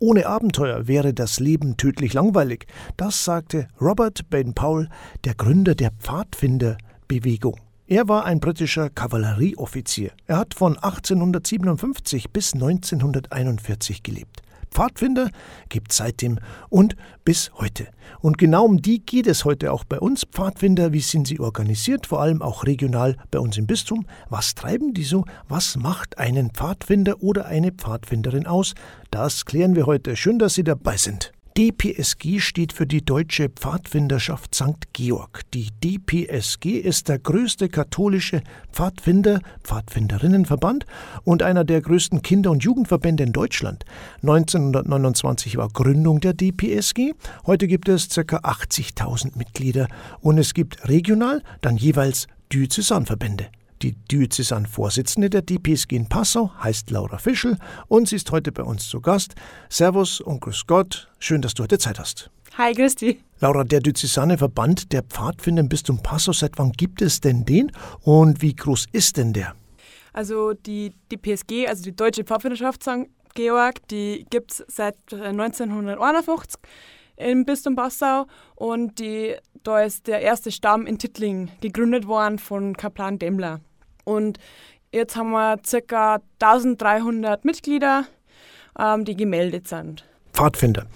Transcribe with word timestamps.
Ohne 0.00 0.26
Abenteuer 0.26 0.86
wäre 0.86 1.12
das 1.12 1.40
Leben 1.40 1.76
tödlich 1.76 2.12
langweilig. 2.12 2.66
Das 2.96 3.24
sagte 3.24 3.66
Robert 3.80 4.30
Baden-Powell, 4.30 4.88
der 5.24 5.34
Gründer 5.34 5.74
der 5.74 5.90
Pfadfinderbewegung. 5.90 7.58
Er 7.88 8.06
war 8.06 8.24
ein 8.24 8.38
britischer 8.38 8.90
Kavallerieoffizier. 8.90 10.12
Er 10.26 10.36
hat 10.36 10.54
von 10.54 10.76
1857 10.76 12.30
bis 12.30 12.54
1941 12.54 14.02
gelebt. 14.02 14.42
Pfadfinder 14.70 15.30
gibt 15.68 15.92
seitdem 15.92 16.38
und 16.68 16.96
bis 17.24 17.50
heute. 17.54 17.88
Und 18.20 18.38
genau 18.38 18.64
um 18.64 18.80
die 18.80 19.04
geht 19.04 19.26
es 19.26 19.44
heute 19.44 19.72
auch 19.72 19.84
bei 19.84 19.98
uns. 19.98 20.24
Pfadfinder, 20.24 20.92
wie 20.92 21.00
sind 21.00 21.26
sie 21.26 21.40
organisiert, 21.40 22.06
vor 22.06 22.20
allem 22.20 22.42
auch 22.42 22.64
regional 22.64 23.16
bei 23.30 23.38
uns 23.38 23.58
im 23.58 23.66
Bistum? 23.66 24.06
Was 24.30 24.54
treiben 24.54 24.94
die 24.94 25.04
so? 25.04 25.24
Was 25.48 25.76
macht 25.76 26.18
einen 26.18 26.50
Pfadfinder 26.50 27.22
oder 27.22 27.46
eine 27.46 27.72
Pfadfinderin 27.72 28.46
aus? 28.46 28.74
Das 29.10 29.44
klären 29.44 29.76
wir 29.76 29.86
heute. 29.86 30.16
Schön, 30.16 30.38
dass 30.38 30.54
Sie 30.54 30.64
dabei 30.64 30.96
sind. 30.96 31.32
DPSG 31.56 32.40
steht 32.40 32.72
für 32.72 32.86
die 32.86 33.04
Deutsche 33.04 33.48
Pfadfinderschaft 33.48 34.54
St. 34.54 34.92
Georg. 34.92 35.42
Die 35.54 35.70
DPSG 35.82 36.78
ist 36.78 37.08
der 37.08 37.18
größte 37.18 37.68
katholische 37.68 38.42
Pfadfinder, 38.72 39.40
Pfadfinderinnenverband 39.64 40.86
und 41.24 41.42
einer 41.42 41.64
der 41.64 41.80
größten 41.80 42.22
Kinder- 42.22 42.50
und 42.50 42.62
Jugendverbände 42.62 43.24
in 43.24 43.32
Deutschland. 43.32 43.84
1929 44.22 45.56
war 45.56 45.68
Gründung 45.68 46.20
der 46.20 46.34
DPSG. 46.34 47.14
Heute 47.46 47.66
gibt 47.66 47.88
es 47.88 48.08
ca. 48.08 48.22
80.000 48.22 49.36
Mitglieder 49.36 49.88
und 50.20 50.38
es 50.38 50.54
gibt 50.54 50.88
regional 50.88 51.42
dann 51.60 51.76
jeweils 51.76 52.28
Diözesanverbände. 52.52 53.48
Die 53.82 53.92
Diözesan-Vorsitzende 53.92 55.30
der 55.30 55.42
DPSG 55.42 55.94
in 55.94 56.08
Passau 56.08 56.50
heißt 56.62 56.90
Laura 56.90 57.18
Fischel 57.18 57.58
und 57.86 58.08
sie 58.08 58.16
ist 58.16 58.32
heute 58.32 58.50
bei 58.50 58.64
uns 58.64 58.88
zu 58.88 59.00
Gast. 59.00 59.34
Servus 59.68 60.20
und 60.20 60.40
grüß 60.40 60.66
Gott. 60.66 61.08
Schön, 61.20 61.42
dass 61.42 61.54
du 61.54 61.62
heute 61.62 61.78
Zeit 61.78 62.00
hast. 62.00 62.30
Hi, 62.56 62.72
grüß 62.72 62.96
dich. 62.96 63.18
Laura, 63.38 63.62
der 63.62 63.78
Diözesane 63.78 64.36
Verband 64.36 64.92
der 64.92 65.04
Pfadfinder 65.04 65.60
im 65.60 65.68
Bistum 65.68 66.02
Passau, 66.02 66.32
seit 66.32 66.58
wann 66.58 66.72
gibt 66.72 67.02
es 67.02 67.20
denn 67.20 67.44
den 67.44 67.70
und 68.02 68.42
wie 68.42 68.54
groß 68.54 68.86
ist 68.90 69.16
denn 69.16 69.32
der? 69.32 69.54
Also 70.12 70.54
die 70.54 70.92
DPSG, 71.12 71.68
also 71.68 71.84
die 71.84 71.94
Deutsche 71.94 72.24
Pfadfinderschaft 72.24 72.82
St. 72.82 73.06
Georg, 73.34 73.86
die 73.88 74.26
gibt 74.28 74.50
es 74.50 74.64
seit 74.66 74.96
1951 75.12 76.60
äh, 77.16 77.30
im 77.30 77.44
Bistum 77.44 77.76
Passau 77.76 78.26
und 78.56 78.98
die, 78.98 79.36
da 79.62 79.82
ist 79.82 80.08
der 80.08 80.20
erste 80.20 80.50
Stamm 80.50 80.86
in 80.86 80.98
Tittling 80.98 81.50
gegründet 81.60 82.08
worden 82.08 82.40
von 82.40 82.76
Kaplan 82.76 83.20
Demmler. 83.20 83.60
Und 84.08 84.38
jetzt 84.90 85.16
haben 85.16 85.30
wir 85.30 85.58
ca. 85.86 86.20
1300 86.40 87.44
Mitglieder, 87.44 88.06
ähm, 88.78 89.04
die 89.04 89.16
gemeldet 89.16 89.68
sind. 89.68 90.04
Pfadfinder. 90.32 90.86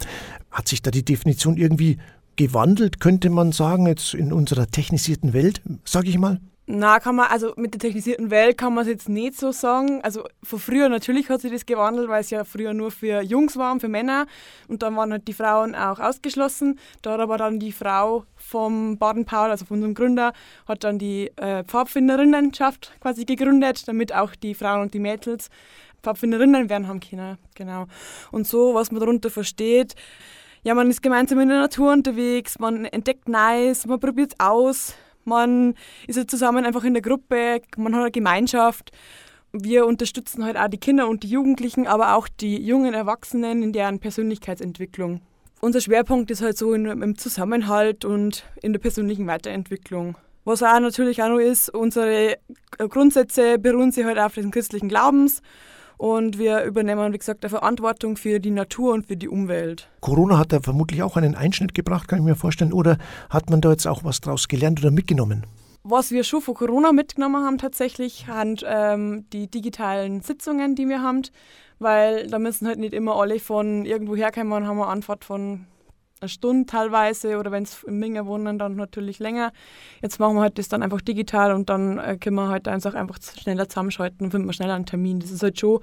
Hat 0.50 0.66
sich 0.66 0.80
da 0.80 0.90
die 0.90 1.04
Definition 1.04 1.58
irgendwie 1.58 1.98
gewandelt, 2.36 3.00
könnte 3.00 3.28
man 3.28 3.52
sagen, 3.52 3.86
jetzt 3.86 4.14
in 4.14 4.32
unserer 4.32 4.66
technisierten 4.66 5.34
Welt, 5.34 5.60
sage 5.84 6.08
ich 6.08 6.18
mal? 6.18 6.40
Na, 6.66 7.00
kann 7.00 7.16
man, 7.16 7.26
also 7.26 7.52
mit 7.56 7.74
der 7.74 7.80
technisierten 7.80 8.30
Welt 8.30 8.56
kann 8.56 8.72
man 8.72 8.82
es 8.82 8.88
jetzt 8.88 9.08
nicht 9.08 9.36
so 9.36 9.50
sagen. 9.50 10.00
Also 10.04 10.24
von 10.44 10.60
früher 10.60 10.88
natürlich 10.88 11.28
hat 11.28 11.40
sich 11.40 11.50
das 11.50 11.66
gewandelt, 11.66 12.08
weil 12.08 12.20
es 12.20 12.30
ja 12.30 12.44
früher 12.44 12.72
nur 12.72 12.92
für 12.92 13.20
Jungs 13.20 13.56
war 13.56 13.72
und 13.72 13.80
für 13.80 13.88
Männer. 13.88 14.26
Und 14.68 14.82
dann 14.82 14.94
waren 14.94 15.10
halt 15.10 15.26
die 15.26 15.32
Frauen 15.32 15.74
auch 15.74 15.98
ausgeschlossen. 15.98 16.78
Da 17.02 17.14
hat 17.14 17.20
aber 17.20 17.36
dann 17.36 17.58
die 17.58 17.72
Frau 17.72 18.26
vom 18.36 18.96
Baden-Paul, 18.96 19.50
also 19.50 19.64
von 19.64 19.78
unserem 19.78 19.94
Gründer, 19.94 20.32
hat 20.68 20.84
dann 20.84 21.00
die 21.00 21.32
äh, 21.36 21.64
Pfadfinderinnenschaft 21.64 22.92
quasi 23.00 23.24
gegründet, 23.24 23.88
damit 23.88 24.14
auch 24.14 24.36
die 24.36 24.54
Frauen 24.54 24.82
und 24.82 24.94
die 24.94 25.00
Mädels 25.00 25.50
Pfadfinderinnen 26.04 26.70
werden 26.70 26.86
haben 26.86 27.00
können. 27.00 27.38
Genau. 27.56 27.86
Und 28.30 28.46
so, 28.46 28.72
was 28.74 28.92
man 28.92 29.00
darunter 29.00 29.30
versteht, 29.30 29.94
ja, 30.62 30.74
man 30.74 30.88
ist 30.90 31.02
gemeinsam 31.02 31.40
in 31.40 31.48
der 31.48 31.58
Natur 31.58 31.92
unterwegs, 31.92 32.60
man 32.60 32.84
entdeckt 32.84 33.28
Neues, 33.28 33.84
man 33.84 33.98
probiert 33.98 34.32
es 34.32 34.40
aus 34.40 34.94
man 35.24 35.74
ist 36.06 36.16
ja 36.16 36.26
zusammen 36.26 36.64
einfach 36.64 36.84
in 36.84 36.94
der 36.94 37.02
Gruppe, 37.02 37.60
man 37.76 37.94
hat 37.94 38.02
eine 38.02 38.10
Gemeinschaft. 38.10 38.90
Wir 39.52 39.86
unterstützen 39.86 40.44
halt 40.44 40.56
auch 40.56 40.68
die 40.68 40.78
Kinder 40.78 41.08
und 41.08 41.22
die 41.22 41.28
Jugendlichen, 41.28 41.86
aber 41.86 42.16
auch 42.16 42.28
die 42.28 42.56
jungen 42.56 42.94
Erwachsenen 42.94 43.62
in 43.62 43.72
deren 43.72 43.98
Persönlichkeitsentwicklung. 43.98 45.20
Unser 45.60 45.80
Schwerpunkt 45.80 46.30
ist 46.30 46.42
halt 46.42 46.58
so 46.58 46.72
in, 46.72 46.86
im 46.86 47.18
Zusammenhalt 47.18 48.04
und 48.04 48.44
in 48.62 48.72
der 48.72 48.80
persönlichen 48.80 49.26
Weiterentwicklung. 49.26 50.16
Was 50.44 50.62
auch 50.62 50.80
natürlich 50.80 51.22
auch 51.22 51.28
noch 51.28 51.38
ist, 51.38 51.68
unsere 51.68 52.36
Grundsätze 52.78 53.58
beruhen 53.58 53.92
sich 53.92 54.04
halt 54.04 54.18
auf 54.18 54.34
den 54.34 54.50
christlichen 54.50 54.88
Glaubens 54.88 55.40
und 56.02 56.36
wir 56.36 56.64
übernehmen, 56.64 57.12
wie 57.12 57.18
gesagt, 57.18 57.44
eine 57.44 57.50
Verantwortung 57.50 58.16
für 58.16 58.40
die 58.40 58.50
Natur 58.50 58.92
und 58.92 59.06
für 59.06 59.16
die 59.16 59.28
Umwelt. 59.28 59.88
Corona 60.00 60.36
hat 60.36 60.52
da 60.52 60.58
vermutlich 60.58 61.00
auch 61.04 61.16
einen 61.16 61.36
Einschnitt 61.36 61.74
gebracht, 61.74 62.08
kann 62.08 62.18
ich 62.18 62.24
mir 62.24 62.34
vorstellen. 62.34 62.72
Oder 62.72 62.98
hat 63.30 63.50
man 63.50 63.60
da 63.60 63.70
jetzt 63.70 63.86
auch 63.86 64.02
was 64.02 64.20
draus 64.20 64.48
gelernt 64.48 64.80
oder 64.80 64.90
mitgenommen? 64.90 65.46
Was 65.84 66.10
wir 66.10 66.24
schon 66.24 66.40
von 66.40 66.54
Corona 66.54 66.90
mitgenommen 66.90 67.44
haben 67.44 67.58
tatsächlich, 67.58 68.26
sind 68.26 68.64
ähm, 68.66 69.26
die 69.32 69.48
digitalen 69.48 70.22
Sitzungen, 70.22 70.74
die 70.74 70.88
wir 70.88 71.02
haben, 71.02 71.22
weil 71.78 72.26
da 72.26 72.40
müssen 72.40 72.66
halt 72.66 72.80
nicht 72.80 72.94
immer 72.94 73.14
alle 73.14 73.38
von 73.38 73.84
irgendwo 73.84 74.16
herkommen 74.16 74.52
und 74.54 74.66
haben 74.66 74.82
eine 74.82 74.90
Antwort 74.90 75.24
von 75.24 75.66
eine 76.22 76.28
Stunde 76.28 76.66
teilweise 76.66 77.38
oder 77.38 77.50
wenn 77.50 77.64
es 77.64 77.82
in 77.82 77.98
Minge 77.98 78.26
wohnen, 78.26 78.58
dann 78.58 78.76
natürlich 78.76 79.18
länger. 79.18 79.52
Jetzt 80.00 80.18
machen 80.18 80.36
wir 80.36 80.42
halt 80.42 80.58
das 80.58 80.68
dann 80.68 80.82
einfach 80.82 81.00
digital 81.00 81.52
und 81.52 81.68
dann 81.68 81.98
äh, 81.98 82.16
können 82.18 82.36
wir 82.36 82.48
halt 82.48 82.68
einfach, 82.68 82.94
einfach 82.94 83.18
schneller 83.20 83.68
zusammenschalten 83.68 84.26
und 84.26 84.30
finden 84.30 84.46
wir 84.46 84.52
schneller 84.52 84.74
einen 84.74 84.86
Termin. 84.86 85.20
Das 85.20 85.30
ist 85.30 85.42
halt 85.42 85.58
schon 85.58 85.80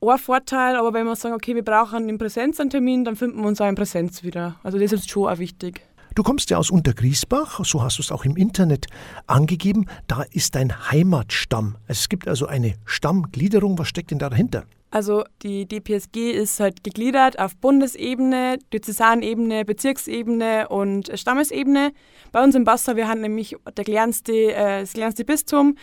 ein 0.00 0.18
Vorteil, 0.18 0.76
aber 0.76 0.92
wenn 0.92 1.06
wir 1.06 1.16
sagen, 1.16 1.34
okay, 1.34 1.54
wir 1.54 1.64
brauchen 1.64 2.08
in 2.08 2.18
Präsenz 2.18 2.58
einen 2.60 2.70
Termin, 2.70 3.04
dann 3.04 3.16
finden 3.16 3.40
wir 3.40 3.46
uns 3.46 3.60
auch 3.60 3.68
in 3.68 3.74
Präsenz 3.74 4.22
wieder. 4.22 4.56
Also 4.62 4.78
das 4.78 4.92
ist 4.92 5.08
schon 5.08 5.28
auch 5.28 5.38
wichtig. 5.38 5.80
Du 6.14 6.22
kommst 6.22 6.50
ja 6.50 6.58
aus 6.58 6.70
Untergriesbach, 6.70 7.64
so 7.64 7.82
hast 7.82 7.96
du 7.96 8.02
es 8.02 8.12
auch 8.12 8.26
im 8.26 8.36
Internet 8.36 8.86
angegeben. 9.26 9.86
Da 10.08 10.22
ist 10.30 10.54
dein 10.54 10.90
Heimatstamm. 10.90 11.76
Es 11.86 12.10
gibt 12.10 12.28
also 12.28 12.46
eine 12.46 12.74
Stammgliederung. 12.84 13.78
Was 13.78 13.88
steckt 13.88 14.10
denn 14.10 14.18
da 14.18 14.28
dahinter? 14.28 14.64
Also 14.92 15.24
die 15.42 15.64
DPSG 15.64 16.32
ist 16.32 16.60
halt 16.60 16.84
gegliedert 16.84 17.38
auf 17.38 17.56
Bundesebene, 17.56 18.58
Diözesanebene, 18.74 19.64
Bezirksebene 19.64 20.68
und 20.68 21.10
Stammesebene. 21.14 21.92
Bei 22.30 22.44
uns 22.44 22.54
im 22.54 22.64
Bassa, 22.64 22.94
wir 22.94 23.08
haben 23.08 23.22
nämlich 23.22 23.56
der 23.74 23.84
kleinste, 23.84 24.52
äh, 24.52 24.80
das 24.80 24.92
kleinste 24.92 25.24
Bistum. 25.24 25.76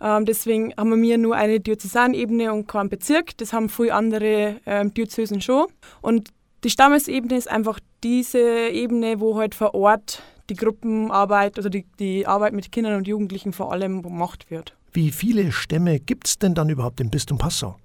Ähm, 0.00 0.26
deswegen 0.26 0.72
haben 0.76 1.02
wir 1.02 1.18
nur 1.18 1.34
eine 1.34 1.58
Diözesanebene 1.58 2.52
und 2.52 2.68
keinen 2.68 2.88
Bezirk. 2.88 3.36
Das 3.38 3.52
haben 3.52 3.68
viele 3.68 3.94
andere 3.94 4.60
ähm, 4.64 4.94
Diözesen 4.94 5.40
schon. 5.40 5.66
Und 6.00 6.28
die 6.62 6.70
Stammesebene 6.70 7.36
ist 7.36 7.50
einfach 7.50 7.80
diese 8.04 8.68
Ebene, 8.68 9.18
wo 9.18 9.38
halt 9.38 9.56
vor 9.56 9.74
Ort 9.74 10.22
die 10.50 10.54
Gruppenarbeit, 10.54 11.56
also 11.56 11.68
die, 11.68 11.84
die 11.98 12.28
Arbeit 12.28 12.52
mit 12.52 12.70
Kindern 12.70 12.94
und 12.94 13.08
Jugendlichen 13.08 13.52
vor 13.52 13.72
allem 13.72 14.02
gemacht 14.02 14.52
wird. 14.52 14.76
Wie 14.92 15.10
viele 15.10 15.50
Stämme 15.50 15.98
gibt 15.98 16.28
es 16.28 16.38
denn 16.38 16.54
dann 16.54 16.68
überhaupt 16.68 17.00
im 17.00 17.10
Bistum 17.10 17.38
Passau? 17.38 17.76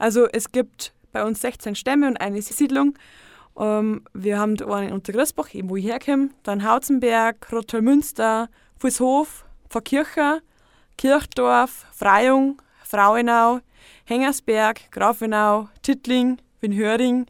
Also 0.00 0.26
es 0.32 0.50
gibt 0.50 0.94
bei 1.12 1.22
uns 1.22 1.42
16 1.42 1.74
Stämme 1.74 2.08
und 2.08 2.18
eine 2.18 2.40
Siedlung. 2.40 2.94
Ähm, 3.58 4.02
wir 4.14 4.38
haben 4.38 4.56
da 4.56 4.66
einen 4.68 4.88
in 4.88 4.94
Untergrisbach, 4.94 5.52
eben 5.52 5.68
wo 5.68 5.76
ich 5.76 5.84
herkomme, 5.84 6.30
dann 6.42 6.66
Hauzenberg, 6.66 7.52
Rottelmünster, 7.52 8.48
Fußhof, 8.78 9.44
Pfarrkircher, 9.68 10.40
Kirchdorf, 10.96 11.84
Freyung, 11.92 12.62
Frauenau, 12.82 13.60
Hengersberg, 14.06 14.90
Grafenau, 14.90 15.68
Tittling, 15.82 16.38
Winhöring, 16.60 17.26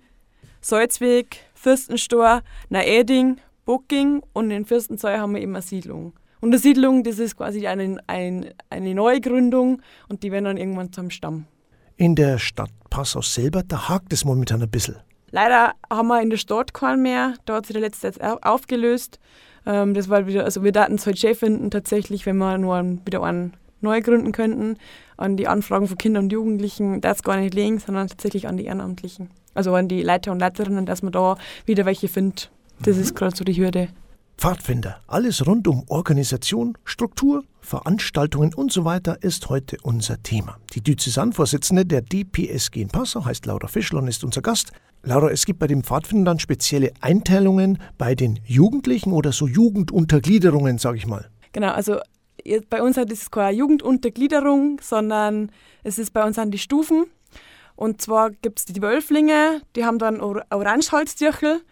Salzweg, 0.60 1.38
Fürstenstor, 1.54 2.42
Naeding, 2.68 3.40
Bocking 3.64 4.22
und 4.32 4.52
in 4.52 4.64
Fürstenzoll 4.64 5.18
haben 5.18 5.34
wir 5.34 5.42
eben 5.42 5.56
eine 5.56 5.62
Siedlung. 5.62 6.12
Und 6.40 6.50
eine 6.50 6.58
Siedlung, 6.58 7.02
das 7.02 7.18
ist 7.18 7.36
quasi 7.36 7.66
eine, 7.66 7.98
eine, 8.06 8.54
eine 8.70 8.94
Neugründung 8.94 9.82
und 10.08 10.22
die 10.22 10.30
werden 10.30 10.44
dann 10.44 10.56
irgendwann 10.56 10.92
zum 10.92 11.10
Stamm. 11.10 11.46
In 12.00 12.14
der 12.14 12.38
Stadt 12.38 12.70
Passau 12.88 13.20
selber, 13.20 13.62
da 13.62 13.90
hakt 13.90 14.10
es 14.14 14.24
momentan 14.24 14.62
ein 14.62 14.70
bisschen. 14.70 14.96
Leider 15.32 15.74
haben 15.90 16.08
wir 16.08 16.22
in 16.22 16.30
der 16.30 16.38
Stadt 16.38 16.72
keinen 16.72 17.02
mehr. 17.02 17.34
Da 17.44 17.56
hat 17.56 17.66
sich 17.66 17.74
der 17.74 17.82
letzte 17.82 18.06
jetzt 18.06 18.22
aufgelöst. 18.22 19.18
Ähm, 19.66 19.92
das 19.92 20.08
war 20.08 20.26
wieder, 20.26 20.44
also 20.44 20.64
wir 20.64 20.72
daten 20.72 20.94
es 20.94 21.04
halt 21.04 21.18
schön 21.18 21.34
finden, 21.34 21.70
tatsächlich, 21.70 22.24
wenn 22.24 22.38
wir 22.38 22.56
nur 22.56 22.82
wieder 23.04 23.22
einen 23.22 23.52
neu 23.82 24.00
gründen 24.00 24.32
könnten. 24.32 24.78
An 25.18 25.36
die 25.36 25.46
Anfragen 25.46 25.88
von 25.88 25.98
Kindern 25.98 26.24
und 26.24 26.32
Jugendlichen, 26.32 27.02
das 27.02 27.22
gar 27.22 27.36
nicht 27.36 27.52
legen, 27.52 27.80
sondern 27.80 28.08
tatsächlich 28.08 28.48
an 28.48 28.56
die 28.56 28.64
Ehrenamtlichen. 28.64 29.28
Also 29.52 29.74
an 29.74 29.86
die 29.86 30.02
Leiter 30.02 30.32
und 30.32 30.38
Leiterinnen, 30.38 30.86
dass 30.86 31.02
man 31.02 31.12
da 31.12 31.36
wieder 31.66 31.84
welche 31.84 32.08
findet. 32.08 32.50
Das 32.82 32.96
mhm. 32.96 33.02
ist 33.02 33.14
gerade 33.14 33.36
so 33.36 33.44
die 33.44 33.58
Hürde. 33.58 33.88
Pfadfinder, 34.40 35.02
alles 35.06 35.46
rund 35.46 35.68
um 35.68 35.84
Organisation, 35.88 36.78
Struktur, 36.86 37.44
Veranstaltungen 37.60 38.54
und 38.54 38.72
so 38.72 38.86
weiter 38.86 39.22
ist 39.22 39.50
heute 39.50 39.76
unser 39.82 40.22
Thema. 40.22 40.56
Die 40.72 40.80
Diözesanvorsitzende 40.80 41.84
der 41.84 42.00
DPSG 42.00 42.80
in 42.80 42.88
Passau 42.88 43.26
heißt 43.26 43.44
Laura 43.44 43.68
Fischl 43.68 43.98
und 43.98 44.08
ist 44.08 44.24
unser 44.24 44.40
Gast. 44.40 44.72
Laura, 45.02 45.30
es 45.30 45.44
gibt 45.44 45.58
bei 45.58 45.66
den 45.66 45.82
Pfadfindern 45.82 46.38
spezielle 46.38 46.90
Einteilungen 47.02 47.82
bei 47.98 48.14
den 48.14 48.40
Jugendlichen 48.46 49.12
oder 49.12 49.32
so 49.32 49.46
Jugenduntergliederungen, 49.46 50.78
sage 50.78 50.96
ich 50.96 51.06
mal. 51.06 51.28
Genau, 51.52 51.72
also 51.72 51.98
bei 52.70 52.80
uns 52.82 52.96
ist 52.96 53.12
es 53.12 53.30
keine 53.30 53.54
Jugenduntergliederung, 53.54 54.80
sondern 54.80 55.52
es 55.84 55.98
ist 55.98 56.14
bei 56.14 56.24
uns 56.24 56.38
an 56.38 56.50
die 56.50 56.56
Stufen. 56.56 57.04
Und 57.76 58.02
zwar 58.02 58.30
gibt 58.30 58.58
es 58.58 58.64
die 58.64 58.80
Wölflinge, 58.80 59.60
die 59.76 59.84
haben 59.84 59.98
dann 59.98 60.20
Or 60.20 60.44
Orangeholztürchel, 60.50 61.62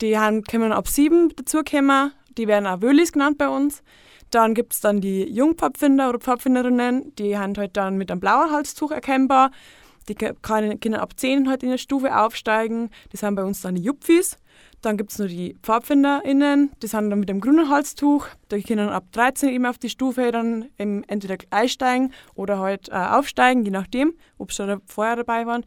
die 0.00 0.18
haben, 0.18 0.42
können 0.44 0.72
ab 0.72 0.88
sieben 0.88 1.34
dazukommen, 1.34 2.12
die 2.36 2.48
werden 2.48 2.66
auch 2.66 2.80
Wölis 2.80 3.12
genannt 3.12 3.38
bei 3.38 3.48
uns. 3.48 3.82
Dann 4.30 4.54
gibt 4.54 4.74
es 4.74 4.80
dann 4.80 5.00
die 5.00 5.24
Jungpfadfinder 5.24 6.10
oder 6.10 6.18
Pfadfinderinnen, 6.18 7.14
die 7.16 7.38
haben 7.38 7.54
halt 7.56 7.76
dann 7.76 7.96
mit 7.96 8.10
einem 8.10 8.20
blauen 8.20 8.50
Halstuch 8.50 8.90
erkennbar. 8.90 9.50
Die 10.08 10.14
können 10.14 10.94
ab 10.94 11.12
10 11.16 11.48
halt 11.48 11.62
in 11.62 11.70
der 11.70 11.78
Stufe 11.78 12.16
aufsteigen. 12.16 12.90
Das 13.10 13.20
sind 13.20 13.34
bei 13.34 13.44
uns 13.44 13.60
dann 13.60 13.74
die 13.74 13.82
Jupfis. 13.82 14.38
Dann 14.80 14.96
gibt 14.96 15.10
es 15.10 15.18
noch 15.18 15.26
die 15.26 15.56
PfadfinderInnen, 15.62 16.70
die 16.82 16.86
sind 16.86 17.10
dann 17.10 17.18
mit 17.18 17.28
dem 17.28 17.40
grünen 17.40 17.68
Halstuch. 17.68 18.26
Die 18.50 18.62
können 18.62 18.88
ab 18.88 19.04
13 19.12 19.50
eben 19.50 19.66
auf 19.66 19.76
die 19.76 19.90
Stufe 19.90 20.30
dann 20.30 20.66
entweder 20.76 21.36
einsteigen 21.50 22.12
oder 22.34 22.58
halt 22.58 22.88
äh, 22.88 22.92
aufsteigen, 22.92 23.64
je 23.64 23.72
nachdem, 23.72 24.14
ob 24.38 24.52
sie 24.52 24.66
da 24.66 24.78
vorher 24.86 25.16
dabei 25.16 25.46
waren. 25.46 25.64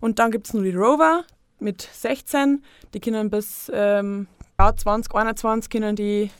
Und 0.00 0.18
dann 0.18 0.30
gibt 0.30 0.46
es 0.46 0.54
noch 0.54 0.62
die 0.62 0.74
Rover 0.74 1.24
mit 1.64 1.82
16. 1.92 2.62
Die 2.92 3.00
können 3.00 3.30
bis 3.30 3.70
ähm, 3.74 4.28
ja, 4.58 4.74
20, 4.74 5.12
21 5.12 5.70
können 5.70 5.96
die 5.96 6.30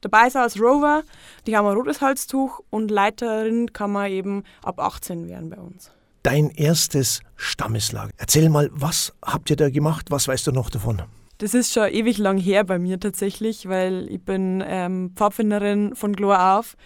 dabei 0.00 0.30
sein 0.30 0.42
als 0.42 0.60
Rover. 0.60 1.02
Die 1.46 1.56
haben 1.56 1.66
ein 1.66 1.76
rotes 1.76 2.00
Halstuch 2.00 2.60
und 2.70 2.90
Leiterin 2.90 3.72
kann 3.72 3.90
man 3.90 4.10
eben 4.10 4.44
ab 4.62 4.78
18 4.78 5.28
werden 5.28 5.50
bei 5.50 5.56
uns. 5.56 5.90
Dein 6.22 6.50
erstes 6.50 7.20
Stammeslager. 7.36 8.12
Erzähl 8.16 8.48
mal, 8.48 8.70
was 8.72 9.12
habt 9.22 9.50
ihr 9.50 9.56
da 9.56 9.68
gemacht? 9.68 10.06
Was 10.10 10.28
weißt 10.28 10.46
du 10.46 10.52
noch 10.52 10.70
davon? 10.70 11.02
Das 11.38 11.52
ist 11.52 11.72
schon 11.72 11.88
ewig 11.88 12.18
lang 12.18 12.38
her 12.38 12.64
bei 12.64 12.78
mir 12.78 13.00
tatsächlich, 13.00 13.68
weil 13.68 14.06
ich 14.08 14.22
bin 14.22 14.62
ähm, 14.64 15.12
Pfadfinderin 15.16 15.94
von 15.96 16.14
Glor 16.14 16.58
auf. 16.58 16.76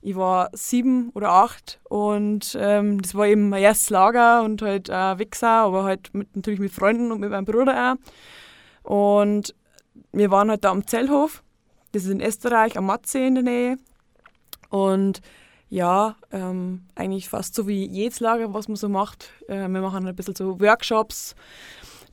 Ich 0.00 0.14
war 0.14 0.50
sieben 0.52 1.10
oder 1.14 1.30
acht 1.30 1.80
und 1.88 2.56
ähm, 2.58 3.02
das 3.02 3.14
war 3.14 3.26
eben 3.26 3.48
mein 3.48 3.62
erstes 3.62 3.90
Lager 3.90 4.42
und 4.42 4.62
halt 4.62 4.88
äh, 4.88 5.18
Wichser, 5.18 5.48
aber 5.48 5.84
halt 5.84 6.14
mit, 6.14 6.34
natürlich 6.36 6.60
mit 6.60 6.72
Freunden 6.72 7.10
und 7.10 7.20
mit 7.20 7.30
meinem 7.30 7.44
Bruder 7.44 7.96
auch. 8.84 8.90
Und 8.90 9.54
wir 10.12 10.30
waren 10.30 10.50
halt 10.50 10.64
da 10.64 10.70
am 10.70 10.86
Zellhof, 10.86 11.42
das 11.92 12.04
ist 12.04 12.10
in 12.10 12.20
Österreich, 12.20 12.78
am 12.78 12.86
Matzee 12.86 13.26
in 13.26 13.34
der 13.34 13.44
Nähe. 13.44 13.76
Und 14.70 15.20
ja, 15.68 16.16
ähm, 16.30 16.86
eigentlich 16.94 17.28
fast 17.28 17.54
so 17.54 17.66
wie 17.66 17.86
jedes 17.86 18.20
Lager, 18.20 18.54
was 18.54 18.68
man 18.68 18.76
so 18.76 18.88
macht. 18.88 19.32
Äh, 19.48 19.68
wir 19.68 19.80
machen 19.80 20.06
ein 20.06 20.16
bisschen 20.16 20.34
so 20.34 20.60
Workshops, 20.60 21.34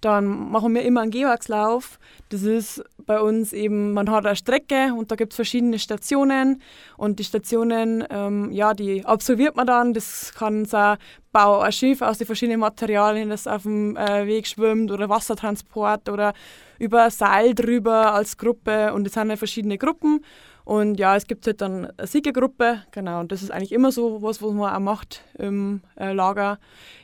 dann 0.02 0.26
machen 0.52 0.74
wir 0.76 0.84
immer 0.84 1.02
einen 1.02 1.12
Georgslauf. 1.12 2.00
Das 2.30 2.44
ist 2.44 2.84
bei 3.06 3.20
uns 3.22 3.54
eben, 3.54 3.94
man 3.94 4.10
hat 4.10 4.26
eine 4.26 4.36
Strecke 4.36 4.94
und 4.98 5.12
da 5.12 5.16
gibt 5.16 5.34
es 5.34 5.36
verschiedene 5.36 5.80
Stationen 5.80 6.62
und 6.98 7.20
die 7.20 7.24
Stationen, 7.24 8.04
ähm, 8.10 8.52
ja, 8.52 8.74
die 8.74 9.06
absolviert 9.06 9.56
man 9.56 9.68
dann. 9.68 9.94
Das 9.94 10.34
kann 10.34 10.66
sein, 10.66 10.98
bau 11.32 11.60
ein 11.60 11.72
Schiff 11.72 12.02
aus 12.02 12.18
den 12.18 12.28
verschiedenen 12.28 12.60
Materialien, 12.60 13.30
das 13.30 13.48
auf 13.48 13.64
dem 13.64 13.98
äh, 13.98 14.26
Weg 14.26 14.48
schwimmt 14.48 14.92
oder 14.92 15.10
Wassertransport 15.10 16.10
oder 16.10 16.34
über 16.80 17.10
Seil 17.10 17.54
drüber 17.54 18.14
als 18.14 18.38
Gruppe 18.38 18.94
und 18.94 19.08
es 19.08 19.14
sind 19.14 19.30
ja 19.30 19.36
verschiedene 19.36 19.78
Gruppen 19.78 20.22
und 20.66 20.96
ja, 21.00 21.16
es 21.16 21.28
gibt 21.28 21.46
halt 21.46 21.62
dann 21.62 21.92
eine 21.92 22.08
Siegergruppe, 22.08 22.82
genau, 22.92 23.20
und 23.20 23.32
das 23.32 23.44
ist 23.44 23.52
eigentlich 23.52 23.72
immer 23.72 23.92
so 23.92 24.24
was, 24.24 24.42
was 24.42 24.52
man 24.52 24.74
auch 24.74 24.80
macht 24.80 25.22
im 25.38 25.82
äh, 25.96 26.12
Lager. 26.12 26.58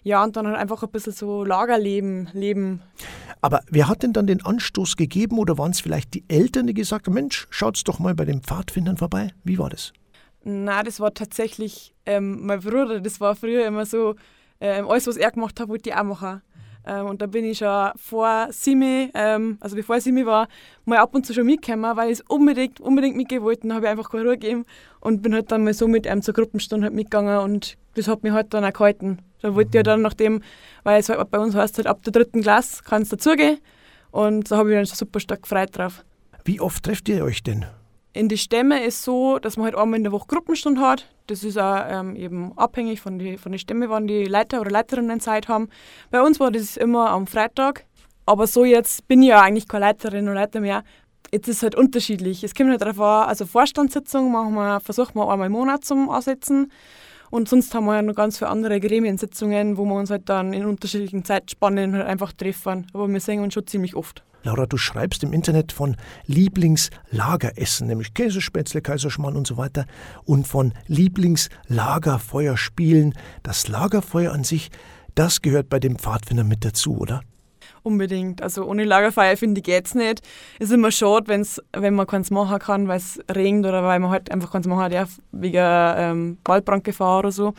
Ja, 0.03 0.23
und 0.23 0.35
dann 0.35 0.47
halt 0.47 0.57
einfach 0.57 0.81
ein 0.81 0.89
bisschen 0.89 1.13
so 1.13 1.45
Lagerleben 1.45 2.29
leben. 2.33 2.81
Aber 3.39 3.61
wer 3.69 3.87
hat 3.87 4.01
denn 4.01 4.13
dann 4.13 4.25
den 4.25 4.43
Anstoß 4.43 4.97
gegeben 4.97 5.37
oder 5.37 5.59
waren 5.59 5.71
es 5.71 5.79
vielleicht 5.79 6.15
die 6.15 6.25
Eltern, 6.27 6.65
die 6.65 6.73
gesagt 6.73 7.05
haben, 7.05 7.13
Mensch, 7.13 7.47
schaut's 7.51 7.83
doch 7.83 7.99
mal 7.99 8.15
bei 8.15 8.25
den 8.25 8.41
Pfadfindern 8.41 8.97
vorbei? 8.97 9.31
Wie 9.43 9.59
war 9.59 9.69
das? 9.69 9.93
Na, 10.43 10.81
das 10.81 10.99
war 10.99 11.13
tatsächlich 11.13 11.93
ähm, 12.07 12.45
mein 12.45 12.61
Bruder, 12.61 12.99
das 12.99 13.21
war 13.21 13.35
früher 13.35 13.67
immer 13.67 13.85
so, 13.85 14.15
ähm, 14.59 14.87
alles, 14.89 15.05
was 15.05 15.17
er 15.17 15.31
gemacht 15.31 15.59
hat, 15.59 15.69
wollte 15.69 15.91
ich 15.91 15.95
auch 15.95 16.03
machen. 16.03 16.41
Ähm, 16.85 17.05
und 17.07 17.21
da 17.21 17.27
bin 17.27 17.45
ich 17.45 17.59
schon 17.59 17.91
vor 17.95 18.47
Simi, 18.51 19.11
ähm, 19.13 19.57
also 19.59 19.75
bevor 19.75 19.99
Simi 20.01 20.25
war, 20.25 20.47
mal 20.85 20.97
ab 20.97 21.13
und 21.13 21.25
zu 21.25 21.33
schon 21.33 21.45
mitgekommen, 21.45 21.95
weil 21.95 22.07
ich 22.07 22.19
es 22.19 22.25
unbedingt, 22.27 22.79
unbedingt 22.79 23.15
mitgehen 23.15 23.43
wollte. 23.43 23.61
Dann 23.67 23.73
habe 23.75 23.85
ich 23.85 23.91
einfach 23.91 24.09
keine 24.09 24.23
Ruhe 24.23 24.37
gegeben 24.37 24.65
und 24.99 25.21
bin 25.21 25.33
halt 25.33 25.51
dann 25.51 25.63
mal 25.63 25.73
so 25.73 25.87
mit 25.87 26.07
einem 26.07 26.21
zur 26.21 26.33
Gruppenstunde 26.33 26.85
halt 26.85 26.95
mitgegangen 26.95 27.39
und 27.39 27.77
das 27.95 28.07
hat 28.07 28.23
mich 28.23 28.31
halt 28.31 28.53
dann 28.53 28.65
auch 28.65 28.73
gehalten. 28.73 29.19
Da 29.41 29.55
wollte 29.55 29.69
ich 29.69 29.75
ja 29.75 29.83
dann 29.83 30.01
nachdem, 30.01 30.41
weil 30.83 30.99
es 30.99 31.09
halt 31.09 31.29
bei 31.29 31.39
uns 31.39 31.55
heißt 31.55 31.77
halt 31.77 31.87
ab 31.87 32.03
der 32.03 32.13
dritten 32.13 32.41
Klasse 32.41 32.83
kann 32.83 33.01
es 33.01 33.09
dazugehen 33.09 33.59
und 34.11 34.49
da 34.49 34.57
habe 34.57 34.71
ich 34.71 34.75
dann 34.75 34.85
schon 34.85 34.97
super 34.97 35.19
stark 35.19 35.43
gefreut 35.43 35.69
drauf. 35.73 36.03
Wie 36.45 36.59
oft 36.59 36.83
trefft 36.83 37.09
ihr 37.09 37.23
euch 37.23 37.43
denn? 37.43 37.65
In 38.13 38.27
die 38.27 38.37
Stämme 38.37 38.83
ist 38.83 39.03
so, 39.03 39.39
dass 39.39 39.55
man 39.55 39.65
halt 39.65 39.75
einmal 39.75 39.97
in 39.97 40.03
der 40.03 40.11
Woche 40.11 40.27
Gruppenstunde 40.27 40.81
hat. 40.81 41.07
Das 41.27 41.45
ist 41.45 41.57
auch 41.57 41.81
ähm, 41.87 42.17
eben 42.17 42.51
abhängig 42.57 42.99
von 42.99 43.17
den 43.17 43.37
von 43.37 43.53
die 43.53 43.59
Stämme, 43.59 43.89
wann 43.89 44.05
die 44.05 44.25
Leiter 44.25 44.59
oder 44.59 44.69
Leiterinnen 44.69 45.21
Zeit 45.21 45.47
haben. 45.47 45.69
Bei 46.09 46.21
uns 46.21 46.39
war 46.39 46.51
das 46.51 46.75
immer 46.75 47.09
am 47.09 47.25
Freitag. 47.25 47.85
Aber 48.25 48.47
so 48.47 48.65
jetzt 48.65 49.07
bin 49.07 49.21
ich 49.21 49.29
ja 49.29 49.41
eigentlich 49.41 49.67
keine 49.67 49.85
Leiterin 49.85 50.25
oder 50.25 50.35
Leiter 50.35 50.59
mehr. 50.59 50.83
Jetzt 51.31 51.47
ist 51.47 51.57
es 51.57 51.63
halt 51.63 51.75
unterschiedlich. 51.75 52.43
Es 52.43 52.53
kommt 52.53 52.69
halt 52.69 52.81
darauf 52.81 52.99
an, 52.99 53.29
also 53.29 53.45
Vorstandssitzungen 53.45 54.31
machen 54.31 54.53
wir, 54.55 54.81
versuchen 54.81 55.15
wir 55.15 55.29
einmal 55.29 55.47
im 55.47 55.53
Monat 55.53 55.85
zum 55.85 56.09
Ansetzen. 56.09 56.69
Und 57.29 57.47
sonst 57.47 57.73
haben 57.73 57.85
wir 57.85 57.95
ja 57.95 58.01
noch 58.01 58.13
ganz 58.15 58.37
viele 58.37 58.49
andere 58.51 58.81
Gremiensitzungen, 58.81 59.77
wo 59.77 59.85
wir 59.85 59.95
uns 59.95 60.09
halt 60.09 60.27
dann 60.27 60.51
in 60.51 60.65
unterschiedlichen 60.65 61.23
Zeitspannen 61.23 61.95
halt 61.95 62.05
einfach 62.05 62.33
treffen. 62.33 62.87
Aber 62.93 63.07
wir 63.07 63.21
sehen 63.21 63.41
uns 63.41 63.53
schon 63.53 63.65
ziemlich 63.65 63.95
oft. 63.95 64.21
Laura, 64.43 64.65
du 64.65 64.77
schreibst 64.77 65.23
im 65.23 65.33
Internet 65.33 65.71
von 65.71 65.95
Lieblingslageressen, 66.25 67.87
nämlich 67.87 68.13
Käsespätzle, 68.13 68.81
Kaiserschmarrn 68.81 69.35
und 69.35 69.45
so 69.45 69.57
weiter, 69.57 69.85
und 70.25 70.47
von 70.47 70.73
Lieblingslagerfeuerspielen. 70.87 73.13
Das 73.43 73.67
Lagerfeuer 73.67 74.31
an 74.31 74.43
sich, 74.43 74.71
das 75.13 75.41
gehört 75.41 75.69
bei 75.69 75.79
dem 75.79 75.97
Pfadfinder 75.97 76.43
mit 76.43 76.65
dazu, 76.65 76.97
oder? 76.97 77.21
Unbedingt. 77.83 78.43
Also 78.43 78.65
ohne 78.65 78.83
Lagerfeuer 78.83 79.37
finde 79.37 79.59
ich 79.59 79.65
geht's 79.65 79.95
nicht. 79.95 80.21
Ist 80.59 80.71
immer 80.71 80.91
schade, 80.91 81.27
wenn's, 81.27 81.59
wenn 81.73 81.95
man 81.95 82.05
keins 82.05 82.29
machen 82.29 82.59
kann, 82.59 82.87
weil 82.87 82.97
es 82.97 83.19
regnet 83.33 83.69
oder 83.69 83.83
weil 83.83 83.99
man 83.99 84.11
halt 84.11 84.31
einfach 84.31 84.51
keins 84.51 84.67
machen 84.67 84.91
darf, 84.91 85.19
wegen 85.31 85.57
ähm, 85.59 86.37
Waldbrandgefahr 86.45 87.19
oder 87.19 87.31
so. 87.31 87.53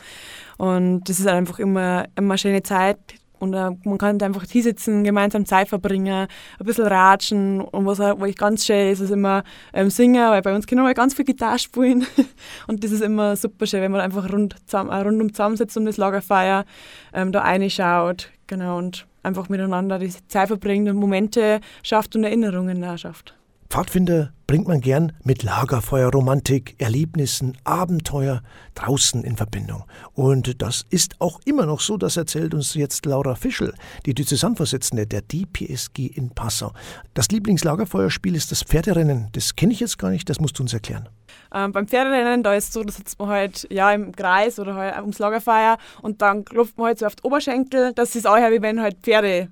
Und 0.58 1.08
das 1.08 1.18
ist 1.18 1.26
einfach 1.26 1.58
immer, 1.58 2.04
immer 2.16 2.34
eine 2.34 2.38
schöne 2.38 2.62
Zeit, 2.62 2.98
und 3.42 3.54
äh, 3.54 3.72
man 3.82 3.98
kann 3.98 4.22
einfach 4.22 4.44
hier 4.48 4.62
sitzen, 4.62 5.02
gemeinsam 5.02 5.44
Zeit 5.44 5.68
verbringen, 5.68 6.28
ein 6.60 6.64
bisschen 6.64 6.86
ratschen. 6.86 7.60
Und 7.60 7.86
was 7.86 7.98
wo 7.98 8.24
ich 8.24 8.36
ganz 8.36 8.64
schön 8.64 8.92
ist, 8.92 9.00
ist 9.00 9.10
immer 9.10 9.42
ähm, 9.72 9.90
singen, 9.90 10.30
weil 10.30 10.42
bei 10.42 10.54
uns 10.54 10.68
können 10.68 10.84
wir 10.84 10.94
ganz 10.94 11.14
viel 11.14 11.24
Gitarre 11.24 11.58
spielen. 11.58 12.06
und 12.68 12.84
das 12.84 12.92
ist 12.92 13.02
immer 13.02 13.34
super 13.34 13.66
schön, 13.66 13.82
wenn 13.82 13.90
man 13.90 14.00
einfach 14.00 14.32
rund 14.32 14.54
zusammen, 14.66 14.90
äh, 14.90 15.00
rundum 15.00 15.34
zusammensitzt 15.34 15.76
um 15.76 15.84
das 15.84 15.96
Lagerfeuer, 15.96 16.64
ähm, 17.12 17.32
da 17.32 17.40
reinschaut. 17.40 18.30
Genau, 18.46 18.78
und 18.78 19.08
einfach 19.24 19.48
miteinander 19.48 19.98
die 19.98 20.12
Zeit 20.28 20.46
verbringt 20.46 20.88
und 20.88 20.96
Momente 20.96 21.60
schafft 21.82 22.14
und 22.14 22.22
Erinnerungen 22.22 22.84
auch 22.84 22.96
schafft. 22.96 23.34
Pfadfinder 23.72 24.34
bringt 24.46 24.68
man 24.68 24.82
gern 24.82 25.12
mit 25.24 25.42
Lagerfeuerromantik, 25.42 26.74
Erlebnissen, 26.76 27.56
Abenteuer 27.64 28.42
draußen 28.74 29.24
in 29.24 29.38
Verbindung. 29.38 29.84
Und 30.12 30.60
das 30.60 30.84
ist 30.90 31.18
auch 31.22 31.40
immer 31.46 31.64
noch 31.64 31.80
so, 31.80 31.96
das 31.96 32.18
erzählt 32.18 32.52
uns 32.52 32.74
jetzt 32.74 33.06
Laura 33.06 33.34
Fischel, 33.34 33.72
die 34.04 34.14
Zusammenvorsitzende 34.14 35.06
der 35.06 35.22
DPSG 35.22 36.04
in 36.04 36.28
Passau. 36.34 36.74
Das 37.14 37.28
Lieblingslagerfeuerspiel 37.30 38.34
ist 38.34 38.52
das 38.52 38.62
Pferderennen. 38.62 39.28
Das 39.32 39.56
kenne 39.56 39.72
ich 39.72 39.80
jetzt 39.80 39.98
gar 39.98 40.10
nicht, 40.10 40.28
das 40.28 40.38
musst 40.38 40.58
du 40.58 40.64
uns 40.64 40.74
erklären. 40.74 41.08
Ähm, 41.54 41.72
beim 41.72 41.88
Pferderennen, 41.88 42.42
da 42.42 42.52
ist 42.52 42.68
es 42.68 42.72
so, 42.74 42.84
da 42.84 42.92
sitzt 42.92 43.18
man 43.18 43.30
halt 43.30 43.66
ja, 43.70 43.90
im 43.90 44.14
Kreis 44.14 44.58
oder 44.58 44.74
halt 44.74 45.00
ums 45.00 45.18
Lagerfeuer 45.18 45.78
und 46.02 46.20
dann 46.20 46.44
klopft 46.44 46.76
man 46.76 46.88
halt 46.88 46.98
so 46.98 47.06
auf 47.06 47.16
die 47.16 47.22
Oberschenkel. 47.22 47.94
Das 47.94 48.14
ist 48.16 48.26
auch 48.26 48.36
wie 48.36 48.60
wenn 48.60 48.82
halt 48.82 48.98
Pferde 49.02 49.48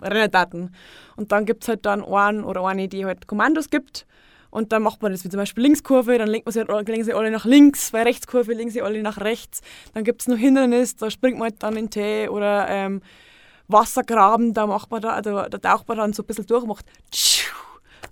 Renndaten. 0.00 0.74
Und 1.16 1.32
dann 1.32 1.44
gibt 1.46 1.62
es 1.64 1.68
halt 1.68 1.86
dann 1.86 2.04
einen 2.04 2.44
oder 2.44 2.64
eine, 2.66 2.88
die 2.88 3.04
halt 3.04 3.26
Kommandos 3.26 3.70
gibt. 3.70 4.06
Und 4.50 4.70
dann 4.72 4.82
macht 4.82 5.00
man 5.00 5.12
das 5.12 5.24
wie 5.24 5.30
zum 5.30 5.38
Beispiel 5.38 5.62
Linkskurve, 5.62 6.18
dann 6.18 6.30
man 6.30 6.42
sie, 6.48 6.60
halt, 6.60 6.88
lenken 6.88 7.04
sie 7.04 7.14
alle 7.14 7.30
nach 7.30 7.46
links, 7.46 7.90
bei 7.90 8.02
Rechtskurve 8.02 8.52
lenken 8.52 8.70
sie 8.70 8.82
alle 8.82 9.02
nach 9.02 9.18
rechts. 9.18 9.62
Dann 9.94 10.04
gibt 10.04 10.20
es 10.20 10.28
noch 10.28 10.36
Hindernis, 10.36 10.96
da 10.96 11.10
springt 11.10 11.38
man 11.38 11.50
halt 11.50 11.62
dann 11.62 11.74
in 11.74 11.86
den 11.86 11.90
Tee 11.90 12.28
oder 12.28 12.68
ähm, 12.68 13.00
Wassergraben, 13.68 14.52
da 14.52 14.66
macht 14.66 14.90
man 14.90 15.00
da, 15.00 15.22
da, 15.22 15.48
da 15.48 15.58
taucht 15.58 15.88
man 15.88 15.96
dann 15.96 16.12
so 16.12 16.22
ein 16.22 16.26
bisschen 16.26 16.44
durch, 16.44 16.66
macht 16.66 16.84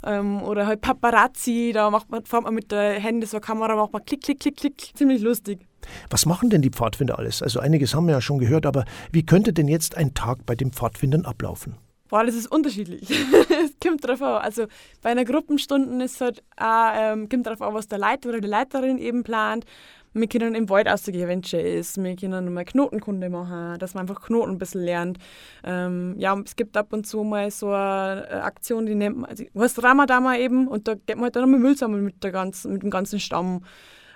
ähm, 0.03 0.43
oder 0.43 0.67
halt 0.67 0.81
Paparazzi, 0.81 1.73
da 1.75 1.91
macht 1.91 2.11
man, 2.11 2.25
fährt 2.25 2.45
man 2.45 2.55
mit 2.55 2.73
der 2.73 2.99
Hände 2.99 3.27
so 3.27 3.37
eine 3.37 3.43
Kamera, 3.43 3.77
macht 3.77 3.93
man 3.93 4.05
klick, 4.05 4.23
klick, 4.23 4.41
klick, 4.41 4.57
klick. 4.57 4.93
Ziemlich 4.95 5.21
lustig. 5.21 5.70
Was 6.09 6.27
machen 6.27 6.51
denn 6.51 6.63
die 6.63 6.71
Pfadfinder 6.71 7.19
alles? 7.19 7.43
Also 7.43 7.61
einiges 7.61 7.95
haben 7.95 8.07
wir 8.07 8.15
ja 8.15 8.21
schon 8.21 8.39
gehört, 8.39 8.67
aber 8.67 8.85
wie 9.13 9.25
könnte 9.25 9.53
denn 9.53 9.69
jetzt 9.69 9.97
ein 9.97 10.15
Tag 10.15 10.47
bei 10.47 10.55
den 10.55 10.73
Pfadfindern 10.73 11.25
ablaufen? 11.25 11.77
Boah, 12.11 12.25
das 12.25 12.35
ist 12.35 12.51
unterschiedlich. 12.51 13.09
es 13.09 13.75
kommt 13.83 14.07
drauf 14.07 14.21
an. 14.21 14.43
Also 14.43 14.67
bei 15.01 15.11
einer 15.11 15.25
Gruppenstunde 15.25 16.05
ist 16.05 16.21
halt 16.21 16.43
auch, 16.57 16.93
ähm, 16.95 17.29
kommt 17.29 17.47
drauf 17.47 17.63
an, 17.63 17.73
was 17.73 17.87
der 17.87 17.99
Leiter 17.99 18.31
oder 18.31 18.41
die 18.41 18.49
Leiterin 18.49 18.99
eben 18.99 19.23
plant. 19.23 19.65
Wir 20.13 20.27
können 20.27 20.57
im 20.57 20.69
Wald 20.69 20.89
ausgehen, 20.89 21.29
wenn 21.29 21.39
es 21.39 21.53
ist. 21.53 22.03
Wir 22.03 22.17
können 22.17 22.53
mal 22.53 22.65
Knotenkunde 22.65 23.31
machen, 23.31 23.79
dass 23.79 23.95
man 23.95 24.09
einfach 24.09 24.23
Knoten 24.23 24.51
ein 24.51 24.59
bisschen 24.59 24.83
lernt. 24.83 25.19
Ähm, 25.63 26.17
ja, 26.19 26.37
es 26.45 26.57
gibt 26.57 26.77
ab 26.77 26.93
und 26.93 27.07
zu 27.07 27.23
mal 27.23 27.49
so 27.53 27.69
eine 27.69 28.43
Aktion, 28.43 28.87
die 28.87 28.97
nennt 28.97 29.19
man, 29.19 29.31
also, 29.31 29.45
was 29.55 29.81
Ramadama 29.81 30.37
eben, 30.37 30.67
und 30.67 30.89
da 30.89 30.95
geht 30.95 31.15
man 31.15 31.25
halt 31.25 31.37
dann 31.37 31.49
mal 31.49 31.61
Müll 31.61 31.77
sammeln 31.77 32.05
mit, 32.05 32.25
der 32.25 32.33
ganzen, 32.33 32.73
mit 32.73 32.83
dem 32.83 32.91
ganzen 32.91 33.21
Stamm. 33.21 33.65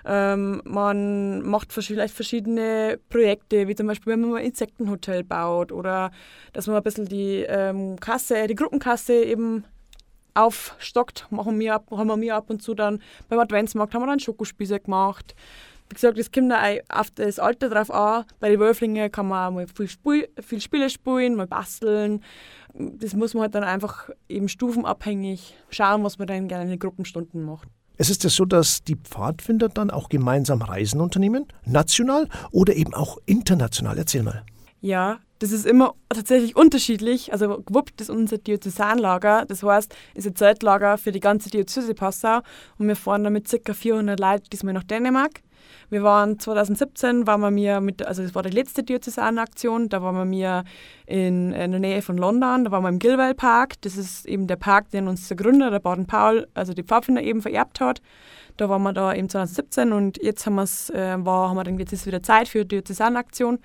Ähm, 0.05 0.61
man 0.65 1.41
macht 1.41 1.73
vielleicht 1.73 2.13
verschiedene 2.13 2.99
Projekte, 3.09 3.67
wie 3.67 3.75
zum 3.75 3.87
Beispiel, 3.87 4.13
wenn 4.13 4.21
man 4.21 4.35
ein 4.35 4.45
Insektenhotel 4.45 5.23
baut 5.23 5.71
oder 5.71 6.11
dass 6.53 6.67
man 6.67 6.75
ein 6.75 6.83
bisschen 6.83 7.05
die 7.05 7.45
ähm, 7.47 7.99
Kasse, 7.99 8.45
die 8.47 8.55
Gruppenkasse 8.55 9.13
eben 9.13 9.65
aufstockt. 10.35 11.27
Machen 11.31 11.59
wir 11.59 11.75
ab, 11.75 11.87
haben 11.89 12.21
wir 12.21 12.35
ab 12.35 12.49
und 12.49 12.61
zu 12.61 12.75
dann 12.75 13.01
beim 13.29 13.39
Adventsmarkt 13.39 13.95
haben 13.95 14.03
wir 14.03 14.07
dann 14.07 14.19
Schokospieße 14.19 14.79
gemacht. 14.79 15.33
Wie 15.89 15.95
gesagt, 15.95 16.17
es 16.17 16.31
kommt 16.31 16.53
auf 16.89 17.11
das 17.11 17.39
Alter 17.39 17.69
drauf 17.69 17.91
an. 17.91 18.25
Bei 18.39 18.49
den 18.49 18.59
Wölflingen 18.59 19.11
kann 19.11 19.27
man 19.27 19.53
mal 19.53 19.67
viel, 19.67 20.27
viel 20.41 20.61
Spiele 20.61 20.89
spielen, 20.89 21.35
mal 21.35 21.47
basteln. 21.47 22.23
Das 22.73 23.13
muss 23.13 23.33
man 23.33 23.43
halt 23.43 23.55
dann 23.55 23.63
einfach 23.63 24.09
eben 24.27 24.49
stufenabhängig 24.49 25.55
schauen, 25.69 26.03
was 26.03 26.17
man 26.17 26.27
dann 26.27 26.47
gerne 26.47 26.65
in 26.65 26.69
den 26.71 26.79
Gruppenstunden 26.79 27.43
macht. 27.43 27.69
Es 27.97 28.09
ist 28.09 28.23
ja 28.23 28.29
so, 28.29 28.45
dass 28.45 28.83
die 28.83 28.95
Pfadfinder 28.95 29.69
dann 29.69 29.89
auch 29.89 30.09
gemeinsam 30.09 30.61
Reisen 30.61 31.01
unternehmen, 31.01 31.45
national 31.65 32.27
oder 32.51 32.75
eben 32.75 32.93
auch 32.93 33.17
international. 33.25 33.97
Erzähl 33.97 34.23
mal. 34.23 34.43
Ja, 34.81 35.19
das 35.39 35.51
ist 35.51 35.65
immer 35.65 35.95
tatsächlich 36.09 36.55
unterschiedlich. 36.55 37.33
Also 37.33 37.61
gewuppt 37.61 38.01
ist 38.01 38.09
unser 38.09 38.37
Diözesanlager, 38.37 39.45
das 39.47 39.63
heißt, 39.63 39.95
ist 40.13 40.27
ein 40.27 40.35
Zeltlager 40.35 40.97
für 40.97 41.11
die 41.11 41.19
ganze 41.19 41.49
Diözese 41.49 41.93
Passau 41.93 42.41
und 42.77 42.87
wir 42.87 42.95
fahren 42.95 43.23
damit 43.23 43.49
ca. 43.49 43.73
400 43.73 44.19
Leute 44.19 44.49
diesmal 44.49 44.73
nach 44.73 44.83
Dänemark. 44.83 45.41
Wir 45.89 46.03
waren 46.03 46.39
2017, 46.39 47.27
waren 47.27 47.41
wir 47.41 47.51
mir 47.51 47.81
mit, 47.81 48.05
also 48.05 48.23
das 48.23 48.35
war 48.35 48.43
die 48.43 48.49
letzte 48.49 48.83
Diözesanaktion, 48.83 49.89
da 49.89 50.01
waren 50.01 50.15
wir 50.15 50.25
mir 50.25 50.63
in, 51.05 51.51
in, 51.53 51.71
der 51.71 51.79
Nähe 51.79 52.01
von 52.01 52.17
London, 52.17 52.65
da 52.65 52.71
waren 52.71 52.83
wir 52.83 52.89
im 52.89 52.99
Gilwell 52.99 53.35
Park. 53.35 53.81
Das 53.81 53.97
ist 53.97 54.25
eben 54.25 54.47
der 54.47 54.55
Park, 54.55 54.89
den 54.91 55.07
uns 55.07 55.27
der 55.27 55.37
Gründer, 55.37 55.71
der 55.71 55.79
Baden 55.79 56.07
Paul, 56.07 56.47
also 56.53 56.73
die 56.73 56.83
Pfadfinder 56.83 57.21
eben 57.21 57.41
vererbt 57.41 57.79
hat. 57.79 58.01
Da 58.57 58.69
waren 58.69 58.83
wir 58.83 58.93
da 58.93 59.13
eben 59.13 59.29
2017 59.29 59.91
und 59.91 60.21
jetzt 60.21 60.45
haben, 60.45 60.57
äh, 60.57 61.25
war, 61.25 61.49
haben 61.49 61.57
wir 61.57 61.63
dann, 61.63 61.77
jetzt 61.77 61.93
ist 61.93 62.05
wieder 62.05 62.23
Zeit 62.23 62.47
für 62.47 62.59
die 62.65 62.75
Diözesanaktion. 62.75 63.59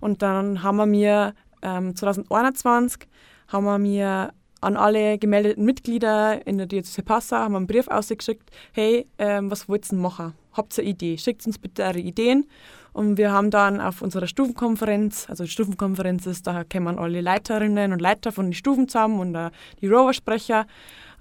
Und 0.00 0.22
dann 0.22 0.62
haben 0.62 0.76
wir 0.76 0.86
mir 0.86 1.34
ähm, 1.62 1.94
2021 1.94 3.06
haben 3.48 3.64
wir 3.64 3.78
mir 3.78 4.32
an 4.60 4.76
alle 4.76 5.18
gemeldeten 5.18 5.64
Mitglieder 5.64 6.46
in 6.46 6.58
der 6.58 6.66
Diözese 6.66 7.02
Passau 7.02 7.36
haben 7.36 7.52
wir 7.52 7.58
einen 7.58 7.66
Brief 7.66 7.88
ausgeschickt, 7.88 8.50
hey, 8.72 9.06
ähm, 9.18 9.50
was 9.50 9.68
wollt 9.68 9.86
ihr 9.86 9.90
denn 9.90 9.98
machen? 9.98 10.34
Habt 10.52 10.76
ihr 10.78 10.84
Idee? 10.84 11.18
Schickt 11.18 11.46
uns 11.46 11.58
bitte 11.58 11.82
eure 11.82 12.00
Ideen. 12.00 12.46
Und 12.92 13.18
wir 13.18 13.30
haben 13.30 13.50
dann 13.50 13.80
auf 13.80 14.02
unserer 14.02 14.26
Stufenkonferenz, 14.26 15.26
also 15.28 15.44
die 15.44 15.50
Stufenkonferenz 15.50 16.26
ist, 16.26 16.46
da 16.46 16.64
kommen 16.64 16.98
alle 16.98 17.20
Leiterinnen 17.20 17.92
und 17.92 18.00
Leiter 18.00 18.32
von 18.32 18.46
den 18.46 18.52
Stufen 18.52 18.88
zusammen 18.88 19.20
und 19.20 19.36
uh, 19.36 19.50
die 19.80 19.86
Rover-Sprecher. 19.86 20.66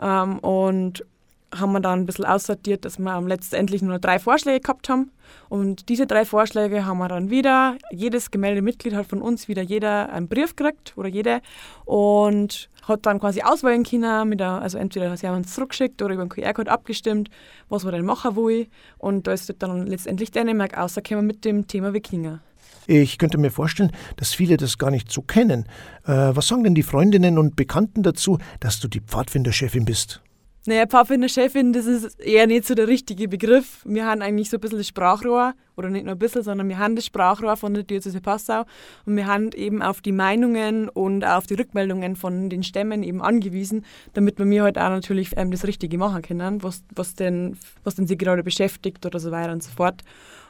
Ähm, 0.02 0.40
und 0.40 1.06
haben 1.54 1.72
wir 1.72 1.80
dann 1.80 2.02
ein 2.02 2.06
bisschen 2.06 2.26
aussortiert, 2.26 2.86
dass 2.86 3.00
wir 3.00 3.22
letztendlich 3.22 3.82
nur 3.82 4.00
drei 4.00 4.20
Vorschläge 4.20 4.60
gehabt 4.60 4.90
haben. 4.90 5.12
Und 5.48 5.90
diese 5.90 6.08
drei 6.08 6.26
Vorschläge 6.26 6.86
haben 6.86 6.98
wir 7.00 7.08
dann 7.08 7.30
wieder, 7.30 7.76
jedes 7.92 8.32
gemeldete 8.32 8.62
Mitglied 8.62 8.94
hat 8.96 9.08
von 9.08 9.22
uns 9.22 9.48
wieder 9.48 9.62
jeder 9.62 10.12
einen 10.12 10.28
Brief 10.28 10.56
gekriegt 10.56 10.94
oder 10.96 11.10
jede 11.10 11.42
und 11.86 12.70
hat 12.84 13.06
dann 13.06 13.20
quasi 13.20 13.42
auswählen 13.42 13.84
können, 13.84 14.30
mit 14.30 14.40
der, 14.40 14.62
also 14.62 14.78
entweder 14.78 15.16
sie 15.18 15.28
haben 15.28 15.38
uns 15.38 15.54
zurückgeschickt 15.54 16.02
oder 16.02 16.14
über 16.14 16.26
den 16.26 16.30
QR-Code 16.30 16.72
abgestimmt, 16.72 17.30
was 17.68 17.86
wir 17.86 17.92
denn 17.92 18.06
machen 18.06 18.36
wollen. 18.36 18.68
Und 18.98 19.28
da 19.28 19.34
ist 19.34 19.54
dann 19.60 19.88
letztendlich 19.88 20.32
Dänemark 20.32 20.78
rausgekommen 20.78 21.26
mit 21.26 21.46
dem 21.46 21.68
Thema 21.68 21.94
Wikinger. 21.94 22.42
Ich 22.88 23.20
könnte 23.20 23.38
mir 23.38 23.52
vorstellen, 23.52 23.92
dass 24.16 24.34
viele 24.34 24.58
das 24.58 24.80
gar 24.80 24.90
nicht 24.90 25.12
so 25.12 25.22
kennen. 25.22 25.66
Äh, 26.06 26.32
was 26.34 26.48
sagen 26.48 26.64
denn 26.64 26.74
die 26.74 26.82
Freundinnen 26.82 27.38
und 27.38 27.56
Bekannten 27.56 28.02
dazu, 28.02 28.40
dass 28.60 28.80
du 28.80 28.88
die 28.88 29.02
Pfadfinderchefin 29.02 29.86
bist? 29.86 30.24
Naja, 30.70 30.86
Pfadfinder-Chefin, 30.86 31.74
das 31.74 31.88
ist 31.88 32.20
eher 32.20 32.46
nicht 32.46 32.64
so 32.64 32.76
der 32.76 32.88
richtige 32.88 33.28
Begriff. 33.28 33.82
Wir 33.86 34.06
haben 34.06 34.22
eigentlich 34.22 34.52
so 34.52 34.58
ein 34.58 34.60
bisschen 34.60 34.78
das 34.78 34.88
Sprachrohr, 34.88 35.56
oder 35.76 35.90
nicht 35.90 36.06
nur 36.06 36.14
ein 36.14 36.20
bisschen, 36.20 36.44
sondern 36.44 36.70
wir 36.70 36.78
haben 36.78 36.96
das 36.96 37.08
Sprachrohr 37.08 37.58
von 37.58 37.74
der 37.74 37.82
Diözese 37.82 38.22
Passau 38.22 38.66
und 39.08 39.16
wir 39.16 39.26
haben 39.26 39.50
eben 39.54 39.82
auf 39.82 40.02
die 40.02 40.12
Meinungen 40.12 40.88
und 40.88 41.26
auf 41.26 41.48
die 41.48 41.56
Rückmeldungen 41.56 42.16
von 42.16 42.52
den 42.52 42.62
Stämmen 42.62 43.02
eben 43.02 43.20
angewiesen, 43.20 43.84
damit 44.14 44.38
wir 44.38 44.46
mir 44.46 44.62
halt 44.62 44.78
auch 44.78 44.90
natürlich 44.90 45.32
ähm, 45.38 45.50
das 45.50 45.66
Richtige 45.66 45.98
machen 45.98 46.22
können, 46.22 46.62
was, 46.62 46.84
was, 46.94 47.16
denn, 47.16 47.58
was 47.84 47.96
denn 47.96 48.06
sie 48.06 48.16
gerade 48.16 48.44
beschäftigt 48.44 49.04
oder 49.08 49.18
so 49.18 49.32
weiter 49.32 49.52
und 49.52 49.64
so 49.64 49.72
fort. 49.72 50.04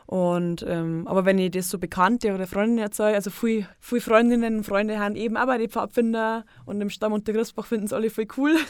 Und, 0.05 0.65
ähm, 0.67 1.07
aber 1.07 1.23
wenn 1.23 1.37
ich 1.37 1.51
das 1.51 1.69
so 1.69 1.79
Bekannte 1.79 2.33
oder 2.33 2.45
Freundinnen 2.45 2.79
erzähle, 2.79 3.15
also 3.15 3.29
viele, 3.29 3.67
viele 3.79 4.01
Freundinnen 4.01 4.57
und 4.57 4.63
Freunde 4.65 4.99
haben 4.99 5.15
eben 5.15 5.37
auch 5.37 5.45
bei 5.45 5.57
den 5.57 5.69
Pfadfinder 5.69 6.43
und 6.65 6.81
im 6.81 6.89
Stamm 6.89 7.13
unter 7.13 7.31
Christbach 7.31 7.67
finden 7.67 7.85
es 7.85 7.93
alle 7.93 8.09
voll 8.09 8.27
cool. 8.35 8.57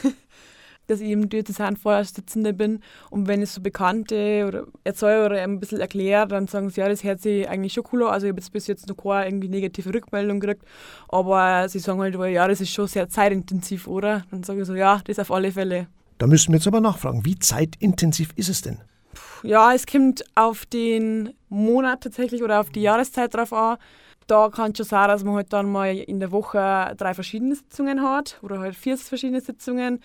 dass 0.89 1.01
ich 1.01 1.10
im 1.12 1.29
Diözesanvorsitzende 1.29 2.53
bin. 2.53 2.81
Und 3.10 3.27
wenn 3.27 3.41
ich 3.41 3.50
so 3.51 3.62
Bekannte 3.62 4.46
oder 4.48 4.63
erzähle 4.84 5.25
oder 5.25 5.41
ein 5.41 5.60
bisschen 5.60 5.79
erkläre, 5.79 6.27
dann 6.27 6.48
sagen 6.48 6.69
sie, 6.69 6.81
ja, 6.81 6.89
das 6.89 7.03
hört 7.03 7.22
sich 7.22 7.48
eigentlich 7.48 7.74
schon 7.74 7.86
cool 7.91 8.03
an. 8.03 8.10
Also 8.10 8.27
ich 8.27 8.31
habe 8.31 8.39
jetzt 8.39 8.51
bis 8.51 8.67
jetzt 8.67 8.88
noch 8.88 8.98
keine 8.98 9.25
irgendwie 9.25 9.50
negative 9.50 9.93
Rückmeldung 9.93 10.39
gekriegt. 10.39 10.63
Aber 11.08 11.67
sie 11.69 11.79
sagen 11.79 12.00
halt, 12.01 12.15
ja, 12.15 12.48
das 12.48 12.62
ist 12.62 12.72
schon 12.72 12.88
sehr 12.88 13.10
zeitintensiv, 13.10 13.88
oder? 13.88 14.24
Dann 14.31 14.43
sage 14.43 14.62
ich 14.62 14.67
so, 14.67 14.75
ja, 14.75 15.01
das 15.05 15.19
auf 15.19 15.31
alle 15.31 15.51
Fälle. 15.51 15.88
Da 16.17 16.27
müssen 16.27 16.51
wir 16.51 16.58
jetzt 16.58 16.67
aber 16.67 16.81
nachfragen, 16.81 17.25
wie 17.25 17.39
zeitintensiv 17.39 18.31
ist 18.36 18.50
es 18.50 18.62
denn? 18.62 18.79
Ja, 19.43 19.74
es 19.74 19.86
kommt 19.86 20.24
auf 20.36 20.65
den 20.65 21.34
Monat 21.48 22.01
tatsächlich 22.01 22.43
oder 22.43 22.60
auf 22.60 22.69
die 22.69 22.81
Jahreszeit 22.81 23.34
drauf 23.34 23.53
an 23.53 23.77
da 24.29 24.50
kann 24.50 24.72
es 24.72 24.77
schon 24.77 24.86
sein, 24.86 25.08
dass 25.08 25.24
man 25.24 25.36
halt 25.36 25.51
dann 25.53 25.72
mal 25.72 25.96
in 25.96 26.19
der 26.19 26.31
Woche 26.31 26.93
drei 26.98 27.13
verschiedene 27.13 27.55
Sitzungen 27.55 28.01
hat 28.01 28.38
oder 28.41 28.60
halt 28.60 28.75
vier 28.75 28.98
verschiedene 28.98 29.41
Sitzungen. 29.41 30.01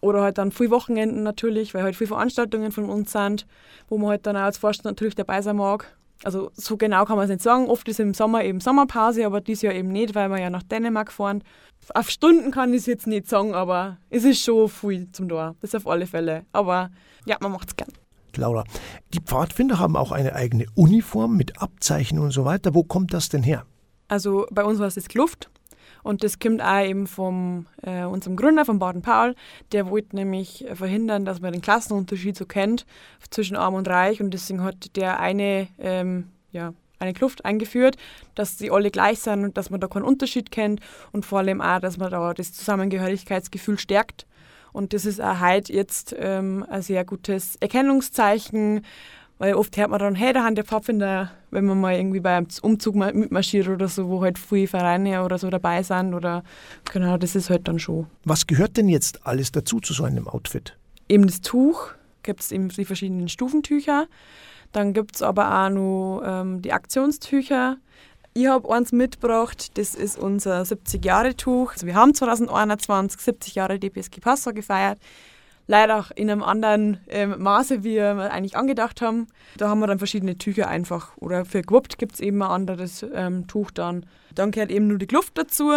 Oder 0.00 0.22
halt 0.22 0.38
dann 0.38 0.52
viele 0.52 0.70
Wochenenden 0.70 1.22
natürlich, 1.22 1.74
weil 1.74 1.82
halt 1.82 1.96
viele 1.96 2.08
Veranstaltungen 2.08 2.72
von 2.72 2.88
uns 2.88 3.12
sind, 3.12 3.46
wo 3.88 3.98
man 3.98 4.10
halt 4.10 4.26
dann 4.26 4.36
auch 4.36 4.42
als 4.42 4.58
Vorstand 4.58 4.84
natürlich 4.84 5.14
dabei 5.14 5.42
sein 5.42 5.56
mag. 5.56 5.96
Also 6.22 6.50
so 6.54 6.76
genau 6.76 7.04
kann 7.04 7.16
man 7.16 7.24
es 7.24 7.30
nicht 7.30 7.42
sagen. 7.42 7.68
Oft 7.68 7.88
ist 7.88 8.00
im 8.00 8.14
Sommer 8.14 8.44
eben 8.44 8.60
Sommerpause, 8.60 9.24
aber 9.24 9.40
dieses 9.40 9.62
Jahr 9.62 9.74
eben 9.74 9.88
nicht, 9.88 10.14
weil 10.14 10.28
wir 10.28 10.38
ja 10.38 10.50
nach 10.50 10.62
Dänemark 10.62 11.12
fahren. 11.12 11.42
Auf 11.94 12.10
Stunden 12.10 12.50
kann 12.50 12.72
ich 12.72 12.80
es 12.80 12.86
jetzt 12.86 13.06
nicht 13.06 13.28
sagen, 13.28 13.54
aber 13.54 13.96
es 14.10 14.24
ist 14.24 14.42
schon 14.42 14.68
viel 14.68 15.10
zum 15.12 15.28
Tor. 15.28 15.56
Das 15.60 15.74
auf 15.74 15.86
alle 15.86 16.06
Fälle. 16.06 16.44
Aber 16.52 16.90
ja, 17.24 17.36
man 17.40 17.52
macht 17.52 17.68
es 17.68 17.76
gern. 17.76 17.90
Laura, 18.36 18.64
die 19.12 19.20
Pfadfinder 19.20 19.78
haben 19.78 19.96
auch 19.96 20.12
eine 20.12 20.34
eigene 20.34 20.66
Uniform 20.74 21.36
mit 21.36 21.60
Abzeichen 21.60 22.18
und 22.18 22.30
so 22.30 22.44
weiter. 22.44 22.74
Wo 22.74 22.84
kommt 22.84 23.12
das 23.12 23.28
denn 23.28 23.42
her? 23.42 23.64
Also 24.08 24.46
bei 24.50 24.64
uns 24.64 24.78
war 24.78 24.86
es 24.86 24.94
das 24.94 25.08
Kluft. 25.08 25.50
Und 26.02 26.24
das 26.24 26.38
kommt 26.38 26.62
auch 26.62 26.84
eben 26.84 27.06
von 27.06 27.66
äh, 27.82 28.04
unserem 28.04 28.36
Gründer, 28.36 28.64
von 28.64 28.78
Baden 28.78 29.02
Paul. 29.02 29.34
Der 29.72 29.90
wollte 29.90 30.16
nämlich 30.16 30.66
verhindern, 30.74 31.24
dass 31.24 31.40
man 31.40 31.52
den 31.52 31.62
Klassenunterschied 31.62 32.36
so 32.36 32.46
kennt 32.46 32.86
zwischen 33.30 33.56
Arm 33.56 33.74
und 33.74 33.88
Reich. 33.88 34.20
Und 34.20 34.32
deswegen 34.32 34.62
hat 34.62 34.96
der 34.96 35.20
eine, 35.20 35.68
ähm, 35.78 36.28
ja, 36.52 36.72
eine 36.98 37.14
Kluft 37.14 37.44
eingeführt, 37.44 37.96
dass 38.34 38.58
sie 38.58 38.70
alle 38.70 38.90
gleich 38.90 39.20
sind 39.20 39.44
und 39.44 39.56
dass 39.56 39.70
man 39.70 39.80
da 39.80 39.88
keinen 39.88 40.04
Unterschied 40.04 40.50
kennt 40.50 40.80
und 41.12 41.24
vor 41.24 41.38
allem 41.38 41.60
auch, 41.60 41.80
dass 41.80 41.96
man 41.96 42.10
da 42.10 42.34
das 42.34 42.52
Zusammengehörigkeitsgefühl 42.52 43.78
stärkt. 43.78 44.26
Und 44.72 44.92
das 44.92 45.04
ist 45.04 45.20
auch 45.20 45.40
heute 45.40 45.72
jetzt 45.72 46.14
ähm, 46.16 46.64
ein 46.68 46.82
sehr 46.82 47.04
gutes 47.04 47.56
Erkennungszeichen, 47.56 48.84
weil 49.40 49.54
oft 49.54 49.74
hört 49.78 49.88
man 49.88 49.98
dann, 49.98 50.14
hey, 50.14 50.34
da 50.34 50.44
haben 50.44 50.54
die 50.54 50.62
Pfadfinder, 50.62 51.30
wenn 51.50 51.64
man 51.64 51.80
mal 51.80 51.94
irgendwie 51.94 52.20
beim 52.20 52.46
Umzug 52.60 52.94
mal 52.94 53.14
mitmarschiert 53.14 53.68
oder 53.68 53.88
so, 53.88 54.10
wo 54.10 54.20
halt 54.20 54.38
viele 54.38 54.68
Vereine 54.68 55.24
oder 55.24 55.38
so 55.38 55.48
dabei 55.48 55.82
sind 55.82 56.12
oder 56.12 56.44
genau, 56.92 57.16
das 57.16 57.34
ist 57.34 57.48
halt 57.48 57.66
dann 57.66 57.78
schon. 57.78 58.06
Was 58.24 58.46
gehört 58.46 58.76
denn 58.76 58.86
jetzt 58.86 59.26
alles 59.26 59.50
dazu 59.50 59.80
zu 59.80 59.94
so 59.94 60.04
einem 60.04 60.28
Outfit? 60.28 60.76
Eben 61.08 61.26
das 61.26 61.40
Tuch, 61.40 61.92
gibt 62.22 62.40
es 62.40 62.52
eben 62.52 62.68
die 62.68 62.84
verschiedenen 62.84 63.30
Stufentücher. 63.30 64.08
Dann 64.72 64.92
gibt 64.92 65.16
es 65.16 65.22
aber 65.22 65.64
auch 65.64 65.70
noch 65.70 66.22
ähm, 66.22 66.60
die 66.60 66.74
Aktionstücher. 66.74 67.78
Ich 68.34 68.46
habe 68.46 68.70
eins 68.72 68.92
mitgebracht, 68.92 69.78
das 69.78 69.94
ist 69.94 70.18
unser 70.18 70.60
70-Jahre-Tuch. 70.62 71.72
Also 71.72 71.86
wir 71.86 71.94
haben 71.94 72.12
2021 72.12 73.18
70 73.18 73.54
Jahre 73.54 73.78
DPSG 73.78 74.20
Passau 74.20 74.52
gefeiert 74.52 74.98
leider 75.70 76.00
auch 76.00 76.10
in 76.10 76.28
einem 76.28 76.42
anderen 76.42 76.98
ähm, 77.08 77.36
Maße, 77.38 77.84
wie 77.84 77.94
wir 77.94 78.32
eigentlich 78.32 78.56
angedacht 78.56 79.00
haben. 79.00 79.28
Da 79.56 79.68
haben 79.68 79.78
wir 79.78 79.86
dann 79.86 79.98
verschiedene 79.98 80.36
Tücher 80.36 80.66
einfach. 80.66 81.16
Oder 81.18 81.44
für 81.44 81.62
gewuppt 81.62 81.96
gibt 81.96 82.14
es 82.14 82.20
eben 82.20 82.42
ein 82.42 82.50
anderes 82.50 83.06
ähm, 83.14 83.46
Tuch 83.46 83.70
dann. 83.70 84.04
Dann 84.34 84.50
gehört 84.50 84.72
eben 84.72 84.88
nur 84.88 84.98
die 84.98 85.06
Kluft 85.06 85.38
dazu. 85.38 85.70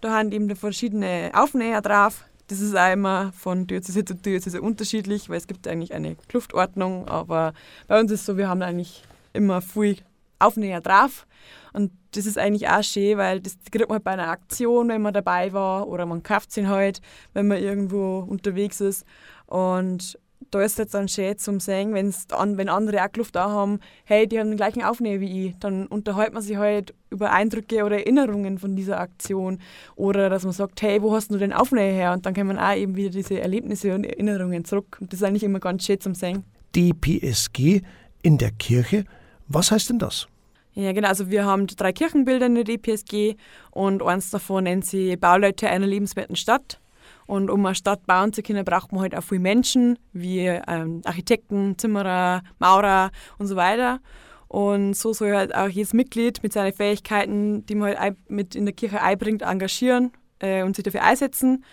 Da 0.00 0.14
haben 0.14 0.32
eben 0.32 0.56
verschiedene 0.56 1.30
Aufnäher 1.34 1.82
drauf. 1.82 2.24
Das 2.48 2.60
ist 2.60 2.74
auch 2.74 2.90
immer 2.90 3.32
von 3.32 3.66
Diözese 3.66 4.06
zu 4.06 4.14
Diözese 4.14 4.62
unterschiedlich, 4.62 5.28
weil 5.28 5.36
es 5.36 5.46
gibt 5.46 5.68
eigentlich 5.68 5.92
eine 5.92 6.16
Kluftordnung, 6.28 7.06
aber 7.08 7.52
bei 7.88 8.00
uns 8.00 8.10
ist 8.12 8.20
es 8.20 8.26
so, 8.26 8.36
wir 8.36 8.48
haben 8.48 8.62
eigentlich 8.62 9.02
immer 9.32 9.60
viel 9.60 9.98
Aufnäher 10.38 10.80
drauf. 10.80 11.26
Und 11.72 11.92
das 12.12 12.26
ist 12.26 12.38
eigentlich 12.38 12.68
auch 12.68 12.82
schön, 12.82 13.18
weil 13.18 13.40
das 13.40 13.56
kriegt 13.70 13.88
man 13.88 13.96
halt 13.96 14.04
bei 14.04 14.12
einer 14.12 14.28
Aktion, 14.28 14.88
wenn 14.88 15.02
man 15.02 15.12
dabei 15.12 15.52
war, 15.52 15.88
oder 15.88 16.06
man 16.06 16.22
kauft 16.22 16.56
ihn 16.56 16.68
halt, 16.68 17.00
wenn 17.34 17.48
man 17.48 17.58
irgendwo 17.58 18.20
unterwegs 18.20 18.80
ist. 18.80 19.04
Und 19.46 20.18
da 20.50 20.62
ist 20.62 20.78
es 20.78 20.88
dann 20.88 21.08
schön 21.08 21.36
zum 21.38 21.60
Sehen, 21.60 21.94
wenn's 21.94 22.26
an, 22.30 22.56
wenn 22.56 22.68
andere 22.68 23.02
auch 23.02 23.16
Luft 23.16 23.36
da 23.36 23.50
haben, 23.50 23.80
hey, 24.04 24.26
die 24.26 24.38
haben 24.38 24.48
den 24.48 24.56
gleichen 24.56 24.82
Aufnäher 24.82 25.20
wie 25.20 25.48
ich, 25.48 25.58
dann 25.58 25.86
unterhält 25.86 26.32
man 26.32 26.42
sich 26.42 26.56
halt 26.56 26.94
über 27.10 27.32
Eindrücke 27.32 27.84
oder 27.84 27.98
Erinnerungen 27.98 28.58
von 28.58 28.76
dieser 28.76 29.00
Aktion. 29.00 29.58
Oder 29.96 30.30
dass 30.30 30.44
man 30.44 30.52
sagt, 30.52 30.82
hey, 30.82 31.02
wo 31.02 31.14
hast 31.14 31.30
du 31.30 31.38
den 31.38 31.52
Aufnäher 31.52 31.92
her? 31.92 32.12
Und 32.12 32.26
dann 32.26 32.34
kann 32.34 32.46
man 32.46 32.58
auch 32.58 32.74
eben 32.74 32.96
wieder 32.96 33.10
diese 33.10 33.40
Erlebnisse 33.40 33.94
und 33.94 34.04
Erinnerungen 34.04 34.64
zurück. 34.64 34.98
Und 35.00 35.12
das 35.12 35.20
ist 35.20 35.26
eigentlich 35.26 35.44
immer 35.44 35.60
ganz 35.60 35.84
schön 35.84 36.00
zum 36.00 36.14
Sehen. 36.14 36.44
Die 36.74 36.92
PSG 36.92 37.82
in 38.22 38.38
der 38.38 38.50
Kirche. 38.52 39.04
Was 39.48 39.70
heißt 39.70 39.90
denn 39.90 39.98
das? 39.98 40.28
Ja, 40.72 40.92
genau. 40.92 41.08
Also 41.08 41.30
wir 41.30 41.44
haben 41.44 41.66
drei 41.66 41.92
Kirchenbilder 41.92 42.46
in 42.46 42.54
der 42.54 42.64
DPSG 42.64 43.36
und 43.70 44.02
eins 44.02 44.30
davon 44.30 44.64
nennt 44.64 44.84
sie 44.84 45.16
Bauleute 45.16 45.68
einer 45.68 45.86
lebenswerten 45.86 46.36
Stadt. 46.36 46.80
Und 47.26 47.50
um 47.50 47.64
eine 47.64 47.74
Stadt 47.74 48.06
bauen 48.06 48.32
zu 48.32 48.42
können, 48.42 48.64
braucht 48.64 48.92
man 48.92 49.00
halt 49.00 49.16
auch 49.16 49.22
viele 49.22 49.40
Menschen, 49.40 49.98
wie 50.12 50.46
ähm, 50.46 51.00
Architekten, 51.04 51.78
Zimmerer, 51.78 52.42
Maurer 52.58 53.10
und 53.38 53.46
so 53.46 53.56
weiter. 53.56 54.00
Und 54.48 54.94
so 54.94 55.12
soll 55.12 55.34
halt 55.34 55.54
auch 55.54 55.68
jedes 55.68 55.92
Mitglied 55.92 56.42
mit 56.42 56.52
seinen 56.52 56.72
Fähigkeiten, 56.72 57.66
die 57.66 57.74
man 57.74 57.98
halt 57.98 58.16
mit 58.30 58.54
in 58.54 58.64
der 58.64 58.74
Kirche 58.74 59.02
einbringt, 59.02 59.42
engagieren 59.42 60.12
äh, 60.38 60.62
und 60.62 60.76
sich 60.76 60.84
dafür 60.84 61.02
einsetzen. 61.02 61.64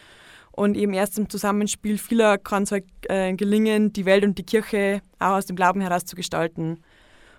Und 0.52 0.78
eben 0.78 0.94
erst 0.94 1.18
im 1.18 1.30
Zusammenspiel 1.30 1.98
vieler 1.98 2.38
kann 2.38 2.64
es 2.64 2.72
halt 2.72 2.86
äh, 3.10 3.34
gelingen, 3.34 3.92
die 3.94 4.06
Welt 4.06 4.24
und 4.24 4.38
die 4.38 4.44
Kirche 4.44 5.02
auch 5.20 5.38
aus 5.38 5.46
dem 5.46 5.56
Glauben 5.56 5.82
heraus 5.82 6.06
zu 6.06 6.16
gestalten. 6.16 6.80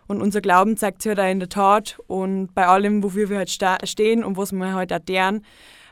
Und 0.07 0.21
unser 0.21 0.41
Glauben 0.41 0.77
zeigt 0.77 1.03
sich 1.03 1.11
halt 1.11 1.21
auch 1.21 1.31
in 1.31 1.41
der 1.41 1.49
Tat 1.49 1.99
und 2.07 2.55
bei 2.55 2.67
allem, 2.67 3.03
wofür 3.03 3.31
wir 3.31 3.39
halt 3.39 3.51
stehen 3.51 4.25
und 4.25 4.37
was 4.37 4.53
wir 4.53 4.75
halt 4.75 4.93
auch 4.93 4.99
deren, 4.99 5.45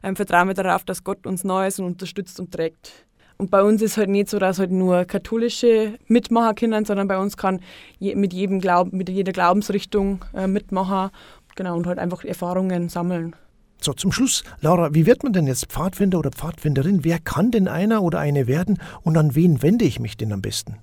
ähm, 0.03 0.17
vertrauen 0.17 0.49
wir 0.49 0.55
darauf, 0.55 0.85
dass 0.85 1.05
Gott 1.05 1.27
uns 1.27 1.45
Neues 1.45 1.79
und 1.79 1.87
unterstützt 1.87 2.41
und 2.41 2.53
trägt. 2.53 3.07
Und 3.39 3.51
bei 3.51 3.63
uns 3.63 3.83
ist 3.83 3.97
halt 3.97 4.09
nicht 4.09 4.29
so, 4.29 4.39
dass 4.39 4.59
halt 4.59 4.71
nur 4.71 5.05
katholische 5.05 5.99
mitmachen 6.07 6.55
können, 6.55 6.85
sondern 6.85 7.09
bei 7.09 7.19
uns 7.19 7.37
kann 7.37 7.61
je, 7.99 8.15
mit 8.15 8.33
jedem 8.33 8.61
Glauben, 8.61 8.97
mit 8.97 9.09
jeder 9.09 9.33
Glaubensrichtung 9.33 10.25
äh, 10.35 10.47
mitmachen, 10.47 11.11
genau, 11.57 11.77
und 11.77 11.87
halt 11.87 11.99
einfach 11.99 12.25
Erfahrungen 12.25 12.89
sammeln. 12.89 13.35
So, 13.81 13.95
zum 13.95 14.13
Schluss, 14.13 14.45
Laura, 14.61 14.95
wie 14.95 15.07
wird 15.07 15.25
man 15.25 15.33
denn 15.33 15.49
jetzt 15.49 15.67
Pfadfinder 15.67 16.21
oder 16.21 16.31
Pfadfinderin? 16.31 17.03
Wer 17.03 17.19
kann 17.19 17.51
denn 17.51 17.67
einer 17.67 18.03
oder 18.03 18.21
eine 18.21 18.47
werden 18.47 18.79
und 19.03 19.17
an 19.17 19.35
wen 19.35 19.61
wende 19.61 19.85
ich 19.85 19.99
mich 19.99 20.17
denn 20.17 20.33
am 20.33 20.41
besten? 20.41 20.77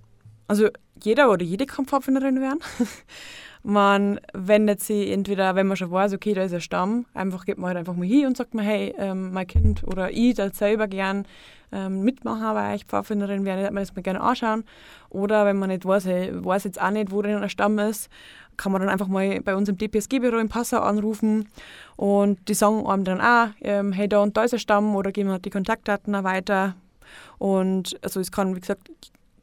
Also 0.50 0.68
jeder 1.03 1.29
oder 1.29 1.46
jede 1.46 1.68
kann 1.68 1.86
Pfadfinderin 1.86 2.41
werden. 2.41 2.60
man 3.63 4.20
wendet 4.34 4.82
sich 4.82 5.12
entweder, 5.12 5.53
wenn 5.53 5.68
man 5.68 5.77
schon 5.77 5.91
weiß, 5.91 6.12
okay, 6.13 6.34
da 6.34 6.41
ist 6.41 6.53
ein 6.53 6.60
Stamm, 6.60 7.06
einfach 7.13 7.46
geht 7.46 7.60
man 7.60 7.68
halt 7.68 7.77
einfach 7.77 7.94
mal 7.94 8.08
hin 8.08 8.25
und 8.25 8.36
sagt 8.36 8.56
mir, 8.56 8.63
hey, 8.63 8.96
ähm, 8.98 9.32
mein 9.32 9.46
Kind 9.46 9.84
oder 9.84 10.10
ich 10.10 10.34
da 10.34 10.50
selber 10.50 10.88
gern 10.88 11.27
ähm, 11.72 12.01
mitmachen, 12.01 12.56
weil 12.56 12.77
ich 12.77 12.86
Pfadfinderin 12.86 13.46
wäre, 13.46 13.60
würde 13.60 13.74
man 13.75 13.84
das 13.84 13.96
mal 13.96 14.01
gerne 14.01 14.22
anschauen. 14.22 14.63
Oder 15.10 15.46
wenn 15.46 15.60
man 15.60 15.70
nicht 15.70 15.86
weiß, 15.86 16.06
hey, 16.06 16.32
weiß 16.34 16.63
jetzt 16.63 16.82
auch 16.82 16.89
nicht, 16.89 17.12
wo 17.12 17.22
denn 17.22 17.44
ein 17.44 17.50
Stamm 17.50 17.77
ist, 17.77 18.10
kann 18.58 18.72
man 18.72 18.82
dann 18.82 18.89
einfach 18.89 19.08
mal 19.08 19.41
bei 19.41 19.56
uns 19.56 19.70
im 19.70 19.77
DPSG-Büro 19.77 20.38
in 20.38 20.50
Passau 20.50 20.79
anrufen 20.79 21.48
und 21.96 22.50
die 22.50 22.56
sagen 22.56 22.88
einem 22.88 23.03
dann 23.03 23.22
auch, 23.22 23.50
ähm, 23.62 23.91
hey, 23.91 24.10
da 24.10 24.24
und 24.24 24.36
da 24.36 24.46
ist 24.46 24.53
ein 24.53 24.60
Stamm 24.60 24.96
oder 24.96 25.12
geben 25.12 25.29
halt 25.29 25.46
die 25.46 25.51
Kontaktdaten 25.51 26.24
weiter. 26.24 26.75
Und 27.38 28.00
also 28.01 28.20
es 28.20 28.32
kann, 28.32 28.56
wie 28.56 28.60
gesagt, 28.60 28.89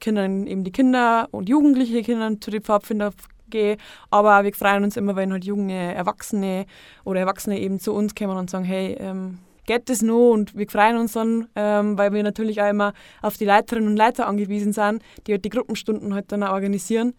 können 0.01 0.47
eben 0.47 0.65
die 0.65 0.73
Kinder 0.73 1.29
und 1.31 1.49
Jugendliche 1.49 2.03
Kinder 2.03 2.41
zu 2.41 2.51
den 2.51 2.63
Pfadfinder 2.63 3.13
gehen, 3.49 3.79
aber 4.11 4.45
wir 4.45 4.53
freuen 4.53 4.85
uns 4.85 4.97
immer, 4.97 5.17
wenn 5.17 5.33
halt 5.33 5.45
junge 5.45 5.95
Erwachsene 5.95 6.67
oder 7.05 7.21
Erwachsene 7.21 7.61
eben 7.61 7.79
zu 7.79 7.93
uns 7.93 8.15
kommen 8.15 8.37
und 8.37 8.51
sagen, 8.51 8.65
hey, 8.65 8.97
ähm, 8.99 9.39
geht 9.67 9.89
das 9.89 10.03
noch? 10.03 10.31
Und 10.31 10.57
wir 10.57 10.69
freuen 10.69 10.97
uns 10.97 11.13
dann, 11.13 11.49
ähm, 11.55 11.99
weil 11.99 12.13
wir 12.13 12.23
natürlich 12.23 12.63
auch 12.63 12.71
immer 12.71 12.93
auf 13.23 13.37
die 13.37 13.45
Leiterinnen 13.45 13.91
und 13.91 13.97
Leiter 13.97 14.27
angewiesen 14.27 14.73
sind, 14.73 15.03
die 15.27 15.33
halt 15.33 15.45
die 15.45 15.51
Gruppenstunden 15.51 16.15
halt 16.15 16.33
dann 16.33 16.43
auch 16.43 16.53
organisieren. 16.53 17.15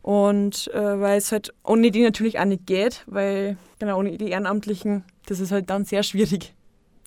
Und 0.00 0.68
äh, 0.74 1.00
weil 1.00 1.18
es 1.18 1.30
halt 1.30 1.54
ohne 1.64 1.90
die 1.92 2.02
natürlich 2.02 2.38
auch 2.40 2.44
nicht 2.44 2.66
geht, 2.66 3.04
weil 3.06 3.56
genau 3.78 3.98
ohne 3.98 4.16
die 4.16 4.30
Ehrenamtlichen, 4.30 5.04
das 5.26 5.38
ist 5.38 5.52
halt 5.52 5.70
dann 5.70 5.84
sehr 5.84 6.02
schwierig. 6.02 6.54